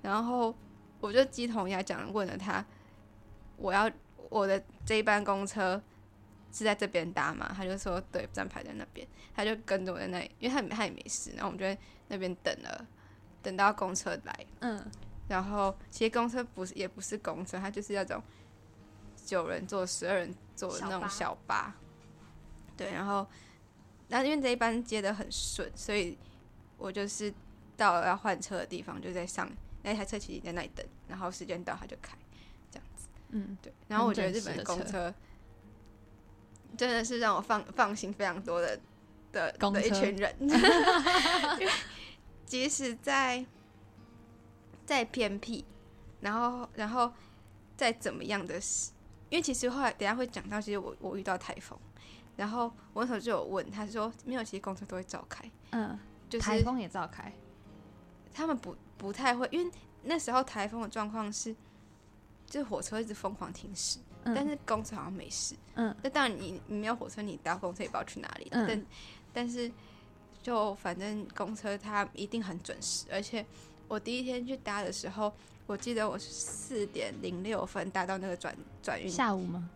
[0.02, 0.54] 然后
[1.00, 2.64] 我就鸡同鸭讲问了他，
[3.56, 3.90] 我要
[4.28, 5.82] 我的这一班公车
[6.52, 7.52] 是在这边搭吗？
[7.54, 9.06] 他就说对，站牌在那边。
[9.34, 12.86] 他就跟着我在那里，因为他他也没事，然后我们就在那边等了，
[13.42, 14.46] 等到公车来。
[14.60, 14.84] 嗯
[15.28, 18.22] 然后其实公车不是也不是公车，它就是那种
[19.26, 21.76] 九人座、十二人座的那种小巴小巴。
[22.78, 23.26] 对，然后
[24.08, 26.16] 那因为这一班接的很顺，所以
[26.78, 27.30] 我就是
[27.76, 29.46] 到了要换车的地方，就在上
[29.82, 32.16] 那台车其实在那里等，然后时间到他就开，
[32.70, 33.08] 这样子。
[33.30, 35.14] 嗯，对，然后我觉得日本的公车
[36.76, 38.78] 真的是让我放放心非常多的
[39.32, 40.34] 的的一群人，
[42.46, 43.44] 即使在
[44.86, 45.64] 再偏僻，
[46.20, 47.12] 然后然后
[47.76, 48.90] 再怎么样的事，
[49.28, 51.78] 因为其实后来等下会讲到，其实我我遇到台风，
[52.36, 55.98] 然后我那时候就有问他说，没有，其实公车都会照开，嗯，
[56.30, 57.32] 就是台风也照开，
[58.32, 61.54] 他们不不太会，因为那时候台风的状况是，
[62.46, 65.54] 就是火车一直疯狂停驶，嗯但是公车好像没事。
[65.76, 68.48] 嗯，那当然你你没有火车，你搭公车也不知道去哪里。
[68.50, 68.86] 嗯但
[69.32, 69.70] 但是
[70.42, 73.44] 就反正公车它一定很准时，而且
[73.86, 75.32] 我第一天去搭的时候，
[75.66, 79.70] 我记得我是四点零六分搭到那个转转运，下午吗？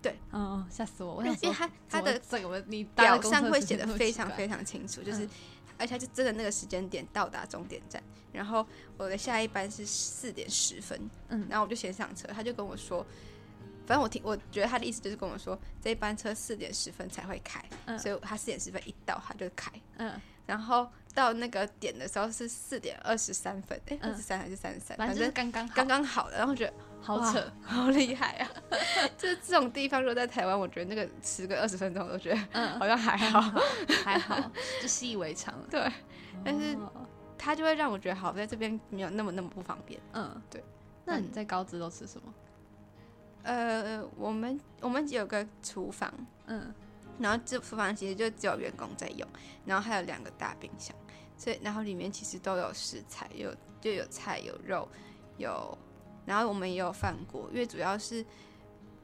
[0.00, 1.14] 对，嗯嗯，吓死我！
[1.16, 5.30] 我因为因为想说，它它的这个你表上会写的的非常非常清楚，就是、嗯
[5.78, 11.46] 而且它就真的那个时间点到达终点站，然后我的下一班是四点十分，嗯。
[11.48, 13.06] 然后我就先上车，他就跟我说，
[13.86, 17.98] 反正我听我觉得他的意思就是跟我说这一班车四点十分才会开，嗯。
[17.98, 24.10] 所以他四点十分一到他就开，嗯，然后到那个点的时候是四点二十三分，哎、嗯。
[24.10, 25.74] 二十三还是三十三，反正刚刚好。
[25.74, 28.48] 刚刚好的，然后觉得哇好扯， 好厉害啊！
[29.16, 33.40] 就是这种地方，如果在台湾，我觉得那个十个二十分钟，我都觉得嗯，好像还好。
[34.04, 34.38] 还好，
[34.82, 35.66] 就习以为常了。
[35.70, 35.90] 对，
[36.44, 36.92] 但是哦
[37.38, 40.00] 它就会让我觉得好在这边没有那么那么不方便。
[40.12, 40.62] 嗯，对。
[41.04, 42.34] 那你在高知都吃什么？
[43.44, 46.12] 呃，我们我们有个厨房，
[46.46, 46.74] 嗯
[47.18, 49.26] 然后这厨房其实就只有员工在用，
[49.64, 50.94] 然后还有两个大冰箱，
[51.36, 54.86] 所以然后里面其实都有食材，有就有菜有肉
[55.38, 55.78] 有，
[56.28, 58.24] 然后我们也有饭锅，因为主要是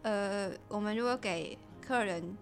[0.02, 2.36] 呃，我们如果给客人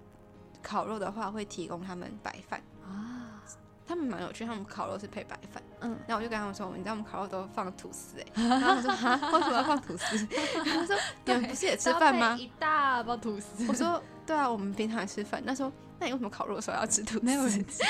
[0.61, 2.61] 烤肉的话，会提供他们白饭。
[2.85, 3.41] 啊，
[3.87, 10.17] 他们蛮有趣，他们烤肉是配白饭，嗯，然后我就跟他们说，你知道我们烤肉都放吐司哎、然后他们说哈， 为什么要放吐司？
[10.65, 12.37] 然后我说 你们不是也吃饭吗？
[12.37, 15.41] 一大包吐司，我说对啊，我们平常也吃饭。
[15.45, 17.21] 那时候那你为什么烤肉的时候要吃吐司？
[17.25, 17.87] 没有人知道。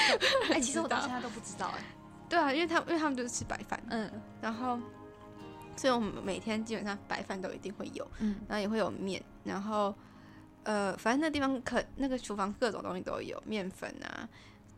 [0.53, 1.83] 哎，其实我到现在都不知道哎。
[2.29, 4.79] 对啊，因为他们因为他们就是吃白饭，嗯然后
[5.77, 8.37] 所以我们每天基本上白饭都一定会有，嗯。
[8.49, 9.95] 然后也会有面，然后
[10.65, 14.29] 呃，反正那地方可那个厨房各种东西都有，面粉啊、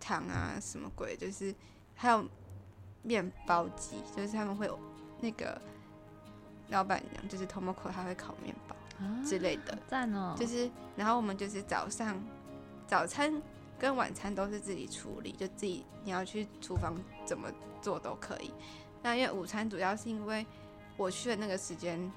[0.01, 1.55] 糖啊什么鬼，就是
[1.95, 2.25] 还有
[3.03, 4.79] 面包机，就是他们会有
[5.21, 5.61] 那个
[6.69, 12.19] 老板娘就是 Tomoko，她会烤面包啊之类的，赞哦，就是然后我们就是早上
[12.87, 13.43] 早餐
[13.79, 16.95] 跟晚餐都是自己处理，就自己你要去厨房
[17.27, 17.51] 怎么
[17.83, 18.51] 做都可以。
[19.03, 20.47] 那因为午餐主要是因为
[20.97, 22.11] 我去的那个时间，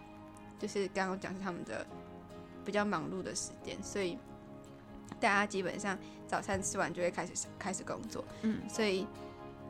[0.60, 1.86] 就是刚刚讲是他们的
[2.64, 4.18] 比较忙碌的时间，所以
[5.20, 8.62] 大家基本上早餐吃完就会开始开始工作，嗯。
[8.70, 9.08] 所以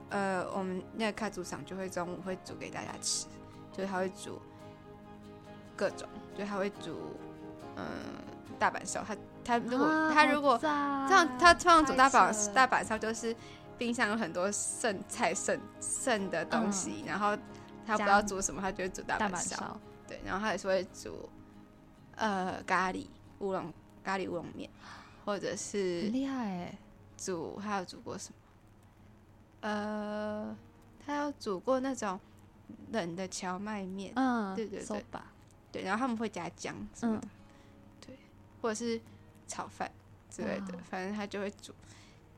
[0.09, 3.27] 呃，我们那个开组长就会中午会煮给大家吃，
[3.71, 4.41] 就是他会煮
[5.75, 6.97] 各种，就他会煮
[7.75, 7.85] 嗯
[8.57, 13.35] 大阪烧，他他如果、啊他如果这样，他通常煮大阪大阪烧就是
[13.77, 17.37] 冰箱有很多剩菜剩剩的东西，然后
[17.87, 19.55] 他不知道煮什么，他就会煮大大阪阪烧。
[19.55, 21.29] 烧，对，然后他也是会煮
[22.15, 23.07] 呃咖喱
[23.39, 23.73] 乌龙
[24.03, 24.69] 咖喱乌龙面，
[25.23, 26.77] 或者很是厉害哎，
[27.17, 28.35] 煮还有煮过什么？
[29.61, 30.57] 呃，
[31.05, 32.19] 他有煮过那种
[32.91, 35.21] 冷的荞麦面，嗯，对对对 soba
[35.71, 37.27] 对，然后他们会加姜什么的，
[38.05, 38.17] 对，
[38.61, 38.99] 或者是
[39.47, 39.89] 炒饭
[40.29, 41.73] 之类的，反正他就会煮。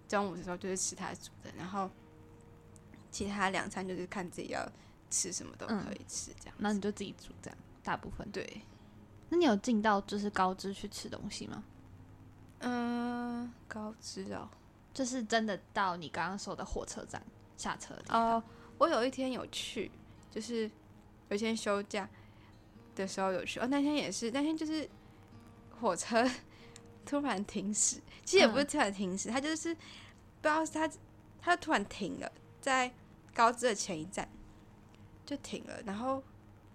[0.08, 1.88] 中午的时候就是吃他煮的，然后
[3.12, 4.68] 其他两餐就是看自己要
[5.10, 6.56] 吃什么都嗯可以吃，这样。
[6.58, 8.30] 那你就自己煮这样，大部分。
[8.32, 8.62] 对，
[9.30, 11.64] 那你有进到就是高知去吃东西吗？
[12.60, 14.50] 嗯，高知哦。
[14.92, 17.22] 就是真的到你刚刚说的火车站
[17.56, 18.44] 下车的地方哦，
[18.78, 19.90] 我有一天有去，
[20.32, 20.70] 就是
[21.30, 22.10] 有一天休假
[22.96, 23.60] 的时候有去。
[23.60, 24.90] 哦，那天也是，那天就是
[25.80, 26.28] 火车
[27.06, 29.80] 突然停驶，其实也不是嗯突然停驶，它就是不
[30.42, 30.90] 知道是它
[31.40, 32.92] 它突然停了，在
[33.34, 34.28] 高知的前一站
[35.30, 36.24] 就停了，然后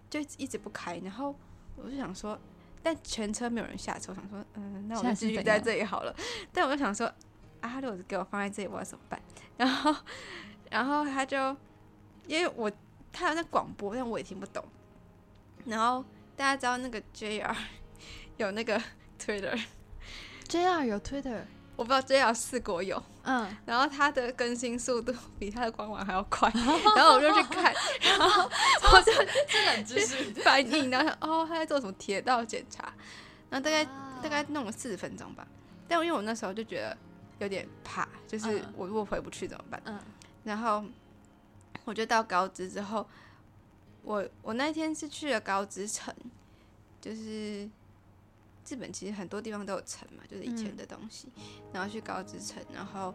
[0.09, 1.35] 就一直不开，然后
[1.77, 2.39] 我就想说。
[2.87, 6.15] 但全车没有人下车，我想说，嗯，那我现在就是继续在这里好了。
[6.53, 7.15] 但我就想说，啊，
[7.63, 9.19] 他如果给我放在这里，我要怎么办？
[9.57, 9.97] 然后，
[10.71, 11.57] 然后他就
[12.27, 12.71] 因为我
[13.11, 14.63] 他有那广播，但我也听不懂。
[15.65, 16.05] 然后
[16.37, 17.57] 大家知道那个 JR
[18.37, 18.79] 有那个
[19.19, 21.41] Twitter，JR 有 Twitter，
[21.77, 26.51] 我不知道 JR 四国有，嗯，然后它的更新速度比它的官网还要快，
[26.97, 27.75] 然后我就去看，
[28.19, 28.49] 然后
[28.93, 29.13] 我就
[29.49, 32.85] 这冷知识， 翻译，然后想哦他在做什么铁道检查，
[33.51, 34.11] 然后大概啊。
[34.23, 35.47] 大概弄了四十分钟吧。
[35.87, 36.97] 但因为我那时候就觉得
[37.41, 38.73] 有点怕，就是嗯。
[38.75, 39.83] 我如果回不去怎么办？
[39.85, 40.01] 嗯。
[40.45, 40.83] 然后
[41.85, 43.07] 我就到高知之后，
[44.03, 46.15] 我我那天是去了高知城，
[47.03, 47.69] 就是
[48.69, 51.29] 日本其实很多地方都有城嘛，就是以前的东西，
[51.73, 53.15] 然后去高知城，然后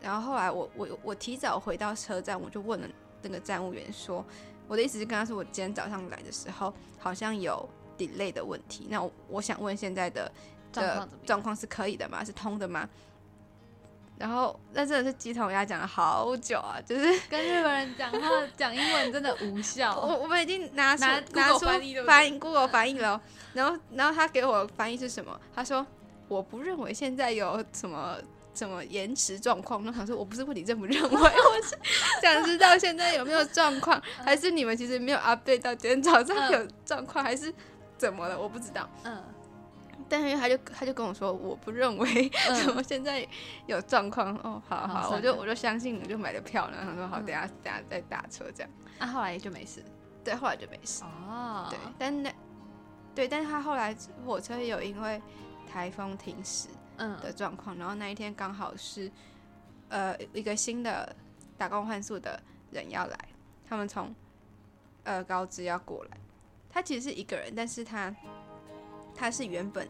[0.00, 2.88] 然后后来我我我提早回到车站，我就问了
[3.22, 4.24] 那个站务员说，
[4.66, 10.30] 我的意思是跟他说，我今天早上来的时候好像有 delay 的问题，那我我想问现在的
[10.72, 11.08] 的状况？
[11.26, 12.24] 状况是可以的吗？
[12.24, 12.88] 是通的吗？
[14.18, 19.94] 然后那真的是鸡同鸭讲了好久啊，就是跟日本人讲话讲英文真的无效。
[20.00, 21.60] 我我们已经拿出拿拿出
[22.04, 23.20] 翻译 Google 翻译了哦，
[23.54, 25.38] 然后然后他给我翻译是什么？
[25.54, 25.86] 他说
[26.26, 28.16] 我不认为现在有什么
[28.54, 29.84] 什么延迟状况。
[29.86, 31.78] 我想说我不是问你认不认为， 我是
[32.20, 37.54] 想知道现在有没有状况，还是你们其实没有 update 到今天早上嗯有状况，还是
[37.96, 38.38] 怎么了？
[38.38, 38.88] 我不知道。
[39.04, 39.22] 嗯
[40.08, 42.30] 但是他就他就跟我说，我不认为
[42.64, 43.26] 怎么现在
[43.66, 44.34] 有状况。
[44.38, 48.70] 哦，好好，我就我就相信你，就买了票，然后他说好，嗯等一下等下再打车这样。
[48.98, 49.84] 啊，后来就没事。
[50.24, 51.04] 对，后来就没事。
[51.04, 52.32] 哦对，但那
[53.14, 53.94] 对，但是他后来
[54.26, 55.20] 火车有因为
[55.70, 59.10] 台风停驶嗯的状况，然后那一天刚好是
[59.88, 61.14] 呃一个新的
[61.56, 62.40] 打工换宿的
[62.70, 63.18] 人要来，
[63.68, 64.14] 他们从
[65.04, 66.16] 呃高知要过来，
[66.70, 68.14] 他其实是一个人，但是他
[69.18, 69.88] 他是原本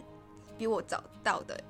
[0.56, 1.62] 比我早到的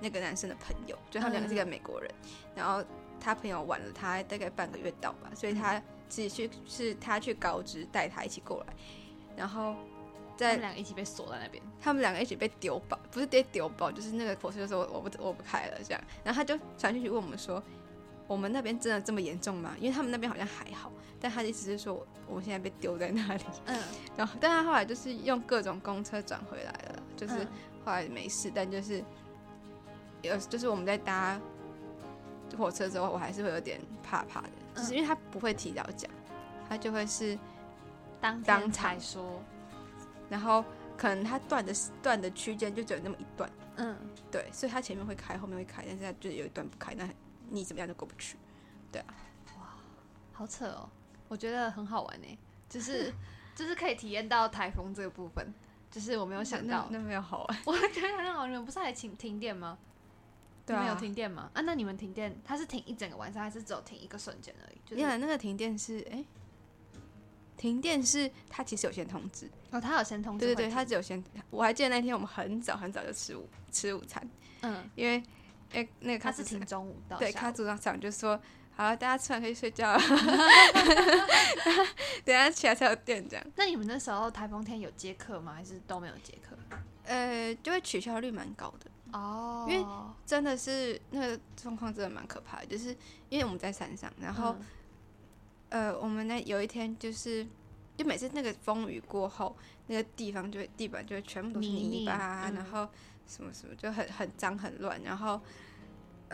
[0.00, 2.08] 那个男生的朋友，就他们两个是一个美国人，
[2.54, 2.84] 然后
[3.20, 8.74] 他朋友晚了他大概半个月到吧，所以他自己去是他去高知带他一起过来，
[9.36, 11.62] 然后他在们两个一起被锁在那边。
[11.80, 17.62] 他们两个一起被丢包，不是被丢包，就是那个火车就说我我不我不开了这样，然后他就传讯息问我们说，
[18.26, 19.74] 我们那边真的这么严重吗？
[19.78, 23.78] 因为他们那边好像还好，但他的意思是说我们现在被丢在那里，嗯，
[24.16, 26.72] 然后但他后来就是用各种公车转回来。
[26.72, 26.83] 了，
[27.16, 27.48] 就是嗯
[27.84, 29.02] 后来没事，但就是
[30.22, 31.40] 有就是我们在搭
[32.56, 36.10] 火车之后，我还是会有点怕怕的，就是因为他不会提早讲，
[36.68, 37.38] 他就会是
[38.20, 39.42] 当当才场说。
[40.30, 40.64] 然后
[40.96, 41.72] 可能他断的
[42.02, 43.48] 断的区间就只有那么一段。
[43.76, 43.94] 嗯，
[44.30, 47.06] 对，所以他前面会开，后面会开，但是他就是有一段不开，那
[47.50, 48.38] 你怎么样都过不去。
[48.90, 49.14] 对啊，
[49.58, 49.74] 哇
[50.32, 50.88] 好扯哦，
[51.28, 53.12] 我觉得很好玩呢，就是
[53.54, 55.52] 就是可以体验到台风这个部分，
[55.94, 57.58] 就是我没有想到，那那没有好玩。
[57.66, 58.50] 我觉得很好玩。
[58.50, 59.78] 你们不是还停停电吗？
[60.66, 61.48] 对啊你们有停电吗？
[61.54, 64.78] 啊，那你们停电，它是停一整个晚上，还是只有停一个瞬间而已？
[64.84, 66.24] 就是你看那个停电是，哎、
[67.56, 71.22] 停电是它其实有先通知，哦，他有先通知，对对对，它只有先。
[71.50, 74.28] 我还记得那天我们很早很早就吃午吃午餐，
[74.62, 75.22] 嗯，因为
[75.72, 78.40] 哎那个他是卡组长停中午到对，下午卡组长长就说。
[78.76, 79.98] 好了，大家吃完可以睡觉了，
[82.24, 83.46] 等下起来才有电这样。
[83.56, 85.52] 那你们那时候台风天有接客吗？
[85.54, 86.56] 还是都没有接客？
[87.04, 88.90] 呃，就会取消率蛮高的。
[89.12, 89.86] 哦因为
[90.26, 92.88] 真的是那个状况真的蛮可怕的，就是
[93.28, 94.56] 因为我们在山上，然后、
[95.70, 97.46] 嗯呃，我们那有一天就是
[97.96, 99.56] 就每次那个风雨过后，
[99.86, 102.88] 那个地方就会地板就会全部都是泥巴，嗯然后
[103.26, 105.00] 什么什么就很很脏很乱。
[105.02, 105.40] 然后，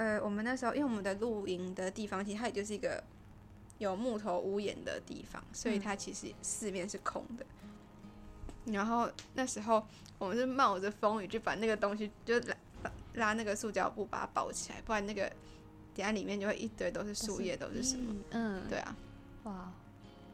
[0.01, 3.05] 呃，我们那时候因为我们的露营的地方，其实它也就是一个
[3.77, 7.45] 有木头屋檐的地方，所以嗯它其实四面是空的。
[8.73, 9.87] 然后那时候
[10.19, 12.57] 我们是冒着风雨就把那个东西就拉
[13.13, 15.31] 拉那个塑胶布把它包起来，不然那个
[15.95, 18.15] 等下里面就会一堆都是树叶，都是什么？
[18.31, 18.97] 嗯，对啊，
[19.45, 19.71] 哇，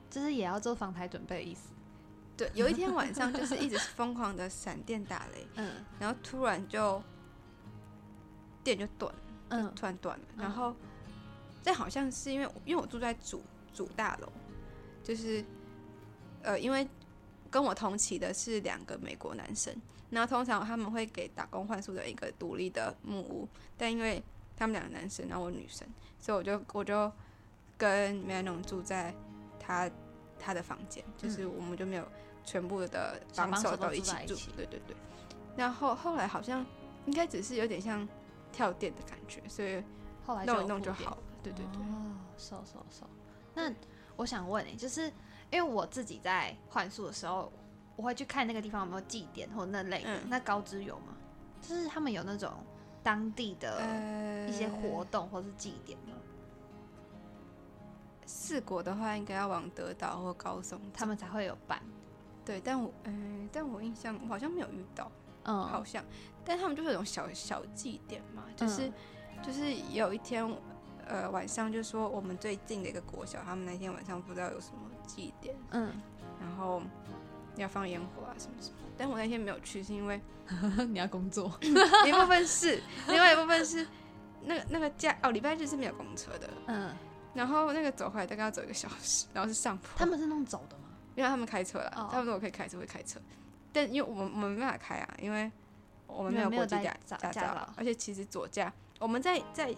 [0.09, 1.71] 就是也要做防台准备的意思。
[2.37, 7.03] 对，有一天晚上就是一直疯狂的闪电打雷， 嗯然后突然就
[8.62, 9.72] 电就断了，嗯。
[9.74, 10.42] 突然断了，嗯。
[10.42, 10.74] 然后
[11.62, 13.42] 这好像是因为因为我住在主
[13.72, 14.28] 主大楼，
[15.03, 15.44] 就是
[16.42, 16.86] 呃，因为
[17.51, 19.74] 跟我同期的是两个美国男生，
[20.11, 24.22] 然后通常他们会给打工换宿的一个独立的木屋，但因为
[24.57, 25.86] 他们两个男生，然后我女生，
[26.18, 27.11] 所以我就我就
[27.76, 29.14] 跟 Manon 住在
[29.59, 29.90] 他
[30.38, 32.07] 他的房间，就是我们就没有
[32.44, 34.97] 全部的帮手都一起住对对对。
[35.57, 36.64] 然后后来好像
[37.07, 38.07] 应该只是有点像
[38.53, 39.82] 跳电的感觉，所以
[40.24, 41.18] 后来弄弄就好了。
[41.42, 43.07] 对对对，哦，收收收。
[43.55, 43.72] 那
[44.16, 45.07] 我想问你，就是
[45.51, 47.53] 因为我自己在换宿的时候，
[47.97, 50.14] 我会去看那个地方有没有祭典或那类的。
[50.14, 51.14] 嗯那高知有吗？
[51.62, 52.53] 就是他们有那种
[53.03, 56.14] 当地的呃一些活动或是祭典吗？
[58.26, 61.80] 四国的话，应该要往德岛或高松，他们才会有办。
[62.44, 65.11] 对，但我呃，但我印象我好像没有遇到，
[65.44, 66.05] 嗯，好像，
[66.47, 68.92] 但他们就是有种小小祭典嘛，就是、嗯
[69.44, 70.51] 就是有一天。
[71.09, 75.92] 呃，晚上就说我们最近的一个国小，他们那天晚上不知道有什么祭典，嗯，
[76.40, 76.82] 然后
[77.55, 78.76] 要放烟火啊什么什么。
[78.99, 80.20] 但我那天没有去，是因为
[80.90, 81.57] 你要工作。
[81.62, 83.86] 一部分是，另外一部分是
[84.42, 86.92] 那个那个假哦，礼拜日是没有公车的，嗯，
[87.34, 90.88] 然后那个走回来大概要走一个小时，然后是上坡，他们是弄走的吗？
[91.14, 93.20] 因为他们开车了，哦他们说我可以开车会开车，
[93.72, 95.53] 但因为我们我们没办法开啊，因为
[96.07, 99.74] 我们没有你们没有带国际驾驾照而且其实左驾我们在在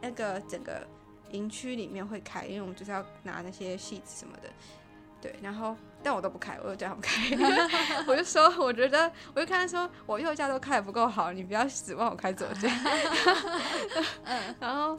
[0.00, 0.86] 那个整个
[1.30, 4.48] 营区里面会开，因为我们就是要拿那些戏子什么的，
[5.20, 12.68] 对，然后但我都不开，我就叫他们开， 我就说我觉得我就看他说我右驾都开的不够好，你不要指望我开左驾
[14.24, 14.98] 嗯，然后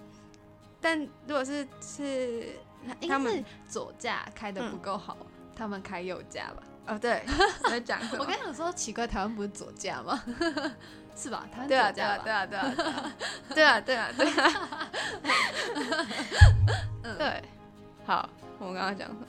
[0.81, 2.55] 但如果是是
[2.99, 5.17] 应他们左驾开的不够好，
[5.55, 6.63] 他们开右驾吧？
[6.87, 7.23] 哦对，
[7.63, 10.21] 我在讲什么 我刚想说奇怪，台湾不是左驾吗？
[11.15, 11.47] 是吧？
[11.51, 12.23] 台湾对啊，左驾吧？
[12.23, 13.11] 对啊，对啊，对啊，
[13.53, 14.89] 对啊， 对啊，对啊，
[17.03, 17.43] 嗯对，
[18.05, 18.27] 好，
[18.59, 19.25] 我们刚刚讲什么？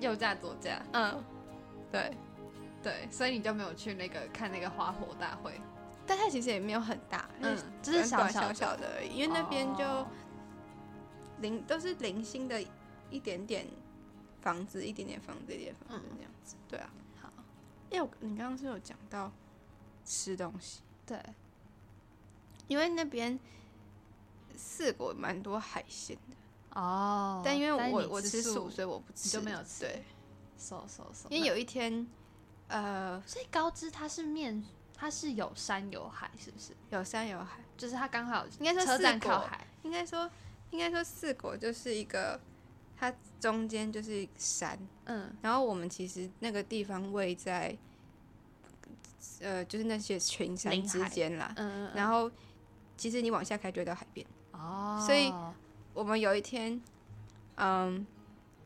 [0.00, 1.22] 右驾左驾，嗯，
[1.92, 2.16] 对，
[2.82, 5.60] 对，所以你就没有去那个看那个花火大会，
[6.06, 10.06] 但它其实也没有很大，嗯嗯，就是小小小小的而已，因为那边就哦
[11.40, 12.62] 零都是零星的
[13.10, 13.66] 一点点
[14.40, 16.90] 房子，一点点房子，一点点房子嗯这样子，对啊。
[17.20, 17.32] 好，
[17.90, 19.30] 因为我你刚刚是有讲到
[20.04, 21.18] 吃东西，对，
[22.68, 23.38] 因为那边
[24.56, 29.80] 四国蛮多海鲜的，哦但因为我我吃素素，，所以我不吃，你就没有吃。
[29.80, 30.04] 对，
[30.58, 32.06] 收收收，因为有一天，
[32.68, 34.62] 呃，所以高知它是面，
[34.94, 36.74] 它是有山有海，是不是？
[36.90, 40.30] 有山有海，就是它刚好应该说车站四国靠海，应该说
[40.70, 42.38] 应该说四国就是一个，
[43.00, 47.74] 它中间就是山，嗯然后我们其实那个地方位在，
[49.40, 51.50] 呃，就是那些群山之间啦。
[51.56, 52.30] 嗯，嗯然后
[52.98, 54.26] 其实你往下开就会到海边。
[54.52, 55.32] 哦，所以
[55.94, 56.78] 我们有一天，
[57.56, 58.06] 嗯，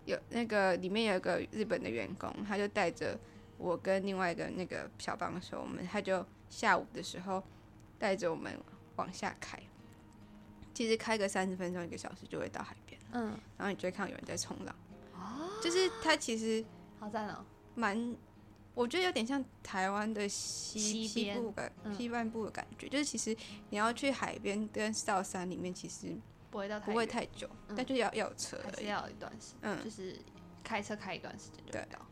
[0.05, 3.17] 有那个里面有一个日本的员工，他就带着
[3.57, 7.41] 我跟另外一个那个小帮手，我们他就下午的时候
[8.01, 8.59] 带着我们
[8.97, 9.57] 往下开。
[10.75, 12.84] 其实开个三十分钟一个小时就会到海边，
[13.15, 14.77] 嗯，然后你就会看到有人在冲浪。
[15.15, 16.65] 哦，就是它其实
[17.01, 17.45] 好赞哦，
[17.75, 18.15] 蛮，
[18.75, 22.89] 我觉得有点像台湾的西西部感、嗯西半部的感觉。
[22.89, 23.35] 就是其实
[23.71, 26.15] 你要去海边跟到山里面，其实
[26.51, 28.87] 不会不会太久，嗯但就要要有车还是。
[28.87, 30.17] 要一段时间，嗯就是
[30.63, 32.07] 开车开一段时间就到。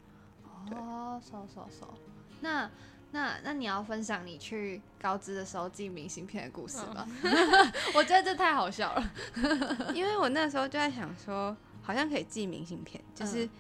[0.69, 1.93] 对哦，收收收。
[2.41, 2.71] 那
[3.13, 7.07] 那那你要分享你去高知的时候寄明信片的故事吗？
[7.95, 9.13] 我觉得这太好笑了。
[9.95, 13.51] 因为我那时候就在想说，好像可以寄明信片，就是、嗯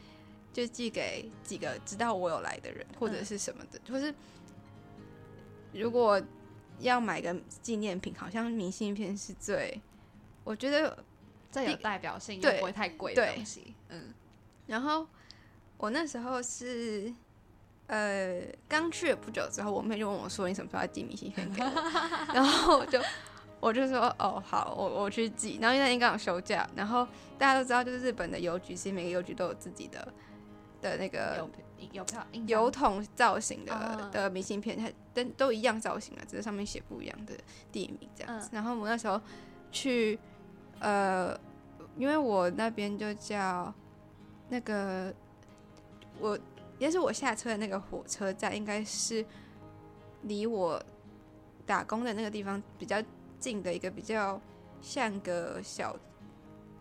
[0.52, 4.14] 就寄给几个知道我有来的人，或者是什么的，或是
[5.72, 6.20] 如果
[6.78, 9.80] 要买个纪念品，好像明信片是最，
[10.44, 11.02] 我觉得
[11.50, 13.74] 最有代表性，又不会太贵的对东西。
[13.88, 14.12] 嗯
[14.66, 15.06] 然后
[15.78, 17.10] 我那时候是，
[17.92, 21.70] 呃，刚去了不久之后，我妹就问我说：“你什么时候要寄明信片给我？”
[22.32, 22.98] 然后我就
[23.60, 30.08] 我就说：“哦，好，我我去寄。”然后因为那天刚好休假，然后大家都知道，就是日本的邮局，其实每个邮局都有自己的
[30.80, 31.50] 的那个邮
[31.92, 37.34] 邮票邮筒造型的、嗯的明信片，它都都一样造型啊，只是上面写不一样的
[37.70, 38.48] 地名这样子。
[38.54, 39.20] 然后我那时候
[39.70, 40.18] 去，
[40.78, 41.38] 呃，
[41.98, 43.70] 因为我那边就叫
[44.48, 45.12] 那个
[46.18, 46.38] 我，
[46.82, 49.24] 也是我下车的那个火车站，应该是
[50.22, 50.82] 离我
[51.64, 53.00] 打工的那个地方比较
[53.38, 54.40] 近的一个比较
[54.80, 55.96] 像个小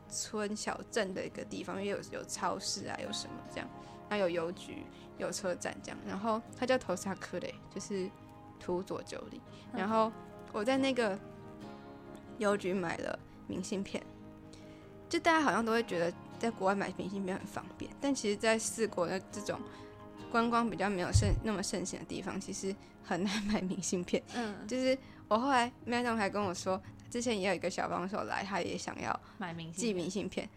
[0.10, 3.70] 村小镇的一个地方，因为有有超市啊，有什么这样，
[4.10, 4.84] 然后有邮局。
[5.18, 8.10] 有车站这样，然后它叫头萨克雷，就是
[8.60, 9.39] 土佐九里。
[9.72, 10.12] 然后
[10.52, 11.20] 我在那个
[12.39, 14.04] 邮局买了明信片，
[15.08, 19.60] 就大家好像都会觉得在国外买明信片很方便，但其实，在四国的这种
[20.32, 22.74] 观光比较没有盛那么盛行的地方，其实
[23.04, 24.24] 很 难买明信片。
[24.34, 30.50] 嗯，就是我后来 Madam 还跟我说，之前也有一个小帮手来，他也想要买明寄明信片。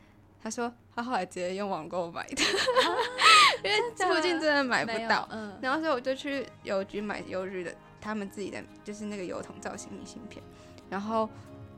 [0.42, 2.42] 他说他后来直接用网购买的，
[3.64, 5.26] 因为附近真的买不到。
[5.32, 10.44] 嗯，然后所以我就去邮局买邮局的他们自己的，就是那个邮筒造型明信片。
[10.90, 11.26] 然后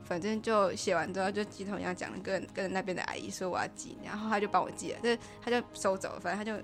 [0.03, 6.61] 反正就写完之后，就寄同样讲了，跟跟那边的阿姨说我要寄，然后他就帮我寄了，就是他就收走了，反正他就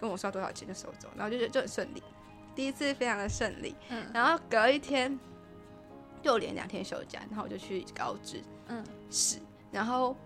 [0.00, 2.02] 跟我说多少钱就收走，然后就就就很顺利，
[2.54, 3.74] 第一次非常的顺利。
[3.88, 4.06] 嗯。
[4.12, 5.18] 然后隔一天
[6.22, 8.84] 就连两天休假，然后我就去高知嗯。
[9.10, 9.38] 市，
[9.70, 10.16] 然后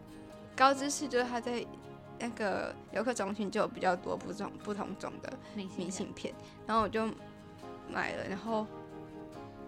[0.57, 1.64] 高知市就是他在
[2.18, 6.35] 那个游客中心就有比较多不同不同种的明信片明信片，
[6.66, 7.07] 然后我就
[7.89, 8.66] 买了，然后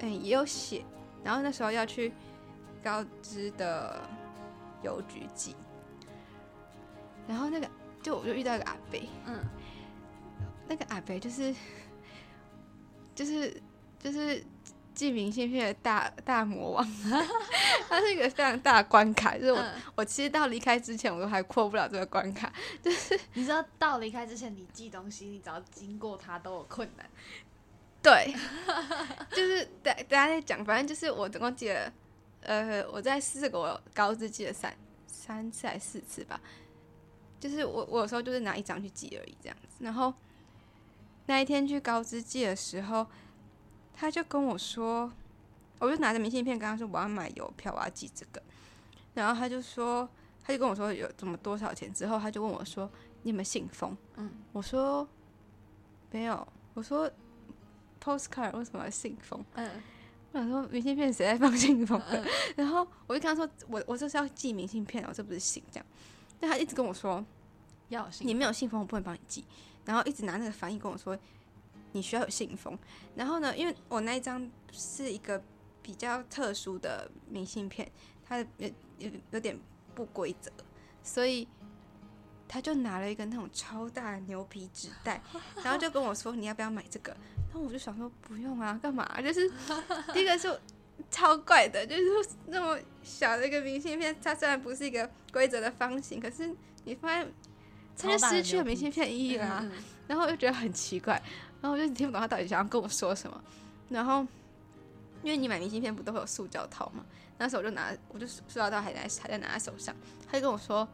[0.00, 0.84] 嗯、也有写，
[1.22, 2.12] 然后那时候要去
[2.82, 4.02] 高知的
[4.82, 5.54] 邮局寄，
[7.28, 7.70] 然后那个
[8.02, 9.38] 就我就遇到一个阿伯，嗯
[10.72, 11.54] 那个阿伯就是
[13.14, 13.62] 就是
[13.98, 14.42] 就是
[14.94, 16.86] 寄明信片的大大魔王，
[17.90, 22.50] 他是一个非常大的关卡，就是我、嗯，我其实到离开之前我都还过不了这个关卡，
[22.82, 27.06] 就是你知道到离开之前，你寄东西，你只要经过他都有困难。
[28.02, 28.34] 对，
[29.30, 31.92] 就是大大家在讲，反正就是我总共寄了，
[32.40, 34.74] 呃，我在四国高知寄了三
[35.06, 36.40] 三次还是四次吧，
[37.38, 40.12] 就是我我有时候就是拿一张去寄而已这样子，然后
[41.26, 43.06] 那一天去高知寄的时候，
[43.94, 45.10] 他就跟我说，
[45.78, 48.42] 我就拿着明信片跟他说我要买邮票，我要寄这个，
[49.14, 50.08] 然后他就说，
[50.42, 52.90] 他就跟我说有怎么多少钱之后，他就问我说
[53.22, 53.96] 你有没有信封？
[54.16, 55.06] 嗯，我说
[56.10, 57.10] 没有，我说
[58.02, 59.44] postcard 为什么要信封？
[59.54, 59.70] 嗯
[60.32, 62.24] 我想说明信片谁在放信封的？
[62.24, 65.86] 嗯 然后我就跟他说，我我这是要寄明信片哦，这不是信这样。
[66.40, 67.22] 但他一直跟我说，
[67.90, 69.44] 要有信你没有信封，我不能帮你寄。
[69.84, 71.18] 然后一直拿那个翻译跟我说，
[71.92, 72.78] 你需要有信封。
[73.14, 75.42] 然后呢，因为我那一张是一个
[75.82, 77.90] 比较特殊的明信片，
[78.24, 78.68] 它的有
[78.98, 79.58] 有有点
[79.94, 80.50] 不规则，
[81.02, 81.46] 所以
[82.48, 85.22] 他就拿了一个那种超大的牛皮纸袋，
[85.64, 87.16] 然后就跟我说你要不要买这个？
[87.48, 89.20] 然后我就想说不用啊，干嘛？
[89.20, 89.50] 就是
[90.12, 90.60] 第一个是
[91.10, 92.02] 超怪的，就是
[92.46, 96.54] 那么小的一个明信片，它虽然不是一个规则的方形，可是
[96.84, 97.32] 你发现
[97.98, 99.72] 它就失去了明信片意义啦、啊嗯
[100.08, 101.14] 然后我就觉得很奇怪，
[101.60, 103.42] 然后我就听不懂他到底想要跟我说什么。
[103.88, 104.26] 然后
[105.22, 107.04] 因为你买明信片不都会有塑胶套嘛，
[107.38, 109.94] 那时候我就拿，我就塑胶套还在还在拿在手上，
[110.26, 110.86] 他就跟我说，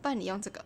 [0.00, 0.64] 不然你用这个。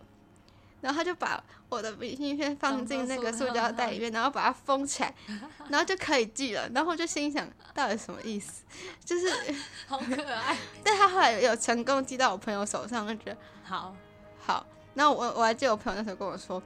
[0.79, 5.13] 然后他就把我的明信片放进那个塑胶袋里面，然后把它封起来，
[5.69, 6.67] 然后就可以寄了。
[6.69, 8.63] 然后我就心想，到底什么意思？
[9.05, 9.29] 就是，
[9.87, 10.57] 好可爱。
[10.83, 13.95] 但他后来有成功寄到我朋友手上，我就觉得好，
[14.39, 16.61] 好，然后我我还记得我朋友那时候跟我说，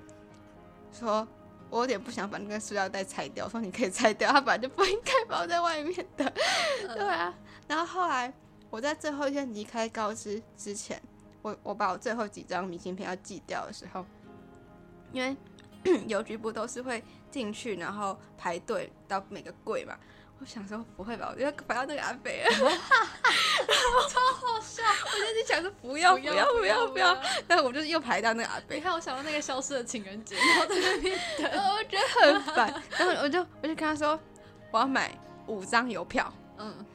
[0.92, 1.28] 说
[1.70, 6.34] 我有点不想把那个塑料袋拆掉，说你可以拆掉，它本来就不应该包在外面的，
[6.94, 7.34] 对啊。
[7.68, 8.34] 然后后来
[8.70, 11.02] 我在最后一天离开高知之前，
[11.42, 14.06] 我我把我最后几张明信片要寄掉的时候，
[15.12, 15.36] 因为
[16.08, 19.96] 邮局不都是会进去，然后排队到每个柜嘛。
[20.40, 22.52] 我想说不会吧，我就排到那个阿北了，
[24.10, 24.84] 超好笑！
[25.06, 27.18] 我就在想说不要不要不要不要，
[27.48, 31.46] 但我就是又排到那个阿北你，看我想到那个消失的情人节，然后在那边等。
[31.76, 32.84] 我觉得很烦。
[32.98, 34.20] 然后我就我就跟他说
[34.72, 35.18] 我要买
[35.48, 36.86] 五张邮票，嗯，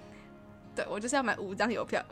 [0.76, 2.04] 对我就是要买五张邮票。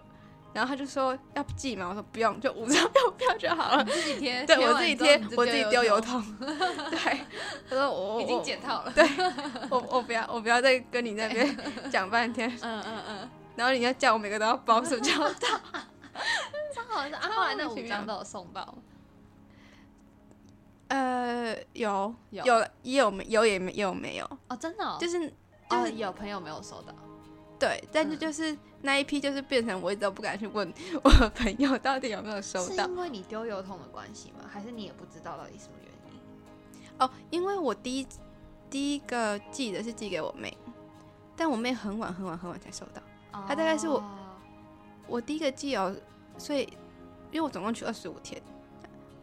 [0.59, 1.89] 然后他就说要寄嘛？
[1.89, 3.85] 我说不用，就五张邮票就好了。
[3.85, 6.47] 你自己贴，对我自己贴我自己丢邮筒，筒。
[6.91, 7.21] 对，
[7.71, 8.93] 他说我已经我解套了。
[9.71, 11.57] 我我不要我不要再跟你那边
[11.93, 15.49] 讲半天，嗯嗯嗯， 然后人家叫我每个都要包塑胶袋。
[16.75, 17.17] 超好笑。
[17.19, 18.75] 啊，后来那五张都有送到，
[20.89, 25.29] 呃，有有有也有没有也没也有没有，哦，真的哦，就是是
[25.71, 26.93] 就哦是有朋友没有收到。
[27.59, 32.85] 对，但是嗯就是那一批就是变成我一直都不敢去问我的朋友到底有没有收到。
[32.85, 34.45] 是因为你丢邮筒的关系吗？
[34.49, 36.21] 还是你也不知道到底什么原因？
[36.99, 38.07] 哦，因为我第一
[38.71, 40.57] 第一个寄的是寄给我妹，
[41.37, 43.03] 但我妹很晚很晚很晚才收到。
[43.47, 44.19] 她大概是我哦
[45.07, 45.95] 我第一个寄哦，
[46.37, 46.63] 所以
[47.33, 48.41] 因为我总共去二十五天，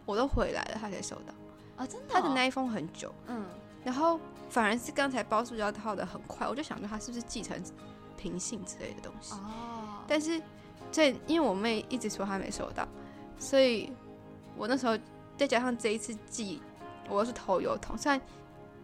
[0.05, 1.33] 我都回来了，她才收到。
[1.77, 3.45] 哦，真的哦、他的那一封很久，嗯
[3.83, 4.19] 然后
[4.49, 7.61] 反而是刚才包塑胶套的很快，我就想说他是不是寄成
[8.25, 9.35] 平信之类的东西。
[9.35, 10.41] 哦，但是
[10.91, 12.87] 这因为我妹一直说她没收到，
[13.37, 13.91] 所以
[14.57, 14.97] 我那时候
[15.37, 16.59] 再加上这一次寄，
[17.07, 18.19] 我又是投邮筒，虽然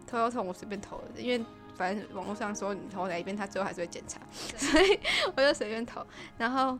[0.06, 4.20] 投邮筒我随便投的，因为反正网络上说你投哪一边，他最后还是会检查，
[4.56, 5.00] 所以
[5.34, 6.06] 我就随便投，
[6.38, 6.78] 然后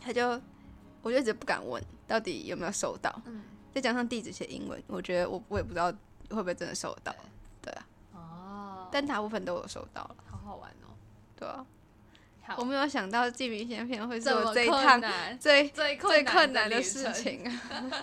[0.00, 0.40] 他就
[1.02, 3.42] 我就一直不敢问到底有没有收到，嗯。
[3.72, 5.86] 再加上地址写英文，我觉得我我也不知道
[6.30, 7.12] 会不会真的收到，
[7.60, 10.83] 对啊，哦，但大部分都有收到了，好好玩哦。
[11.38, 11.64] 对啊，
[12.42, 16.82] 好，我没有想到寄明信片会是我最困这一趟难， 最最最困难的。
[16.82, 17.62] 事情啊。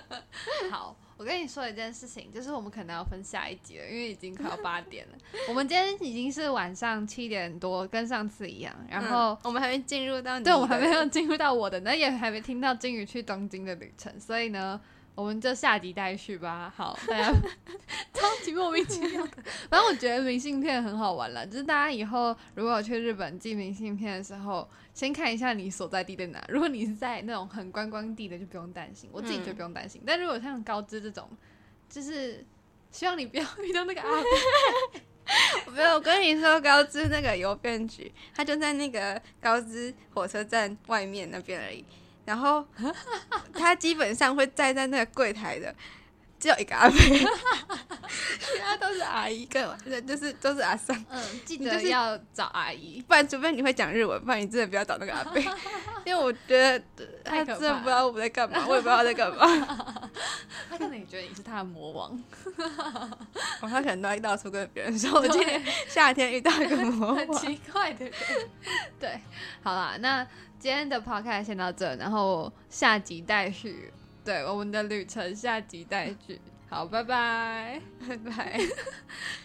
[0.71, 5.17] 好，我跟你说一件事情，就是我们可能要分下一集了，因为已经快要八点了。
[5.47, 8.75] 我们今天已经是晚上七点多，跟上次一样。
[8.89, 14.82] 然后，嗯我们还没进入到你对我们还的没有进入到我的，那也还没听到金鱼去东京的旅程，所以呢，
[15.14, 16.74] 我们就下集待续吧。
[16.76, 17.32] 好，大家
[18.14, 19.43] 超级莫名其妙的。
[19.70, 26.43] 反正我觉得明信片很好玩了，就是大家以后如果有去日本寄明信片的时候，先看一下你所在地在哪。
[26.47, 30.01] 如果你是在那种很观光地的，就不用担心，我自己就嗯不用担心。
[30.05, 31.30] 但如果像高知这种，
[31.89, 32.45] 就是
[32.89, 41.86] 希望你不要 遇到那个阿伯 没有，我跟你说，高知那个邮便局，它就在那个高知火车站外面那边而已。
[42.26, 42.65] 然后
[43.53, 45.74] 他基本上会站在那个柜台的，
[46.39, 50.95] 只有一个阿伯，其 他都是阿姨跟就是都是阿桑。
[51.09, 53.03] 嗯，记你就是得要找阿姨。
[53.07, 55.39] 不然，除非你会讲日文，不然你真的不要找那个阿伯，
[56.05, 56.80] 因为我觉得
[57.24, 60.09] 他太可真的不知道我在干嘛，我也不知道他在干嘛。
[60.69, 62.24] 他可能也觉得你是他的魔王，
[63.61, 67.17] 哦，他可能都在到处跟别人说，我今天夏天遇到一个魔王。
[67.17, 68.13] 很奇怪的人。
[68.99, 69.19] 对，
[69.61, 70.26] 好啦，那
[70.62, 73.91] 今天的 podcast 先到这，然后下集待续。
[74.24, 76.39] 对，我们的旅程下集待续。
[76.70, 77.82] 好，拜拜。
[78.07, 78.59] 拜拜。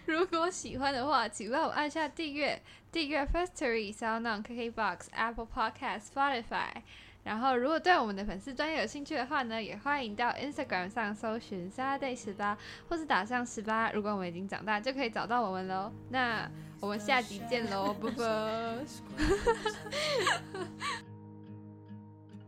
[0.04, 2.60] 如果喜欢的话，请帮我按下订阅，
[2.92, 6.82] 订阅 Firstory、SoundOn、KKBox、Apple Podcast、Spotify。
[7.26, 12.56] 然后，如果对我们的粉丝专业有兴趣的话呢，也欢迎到 Instagram 上搜寻 Saturday 十八，
[12.88, 13.90] 或是打上十八。
[13.90, 15.92] 如果我们已经长大，就可以找到我们喽。
[16.08, 16.48] 那
[16.78, 18.84] 我们下集见喽，拜拜。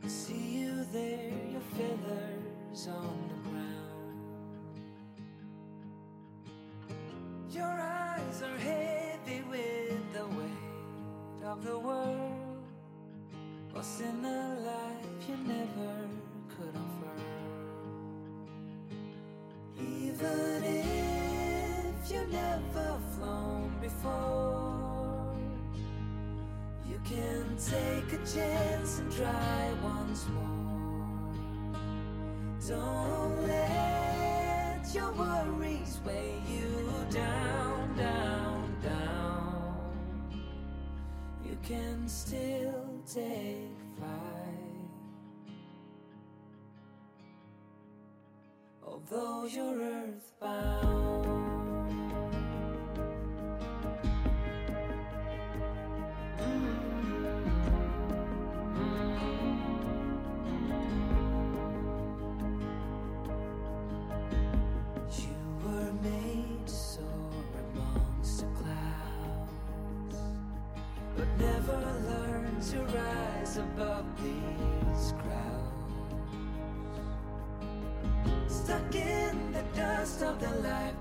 [0.07, 3.83] See you there, your feathers on the ground.
[7.51, 12.48] Your eyes are heavy with the weight of the world.
[13.73, 16.09] What's in a life you never
[16.49, 17.15] could offer?
[19.79, 25.37] Even if you've never flown before.
[26.89, 30.49] You can take a chance and try once more.
[32.67, 39.77] Don't let your worries weigh you down, down, down.
[41.45, 44.85] You can still take flight.
[48.85, 51.38] Although you're earthbound.
[80.39, 80.98] the light.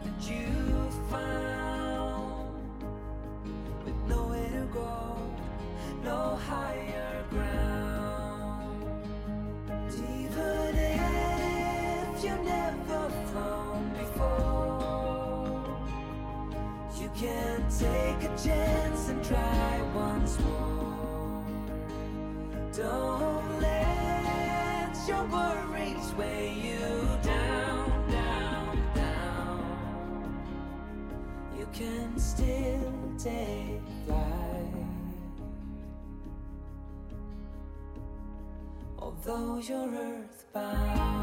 [39.29, 41.17] Although you're earthbound.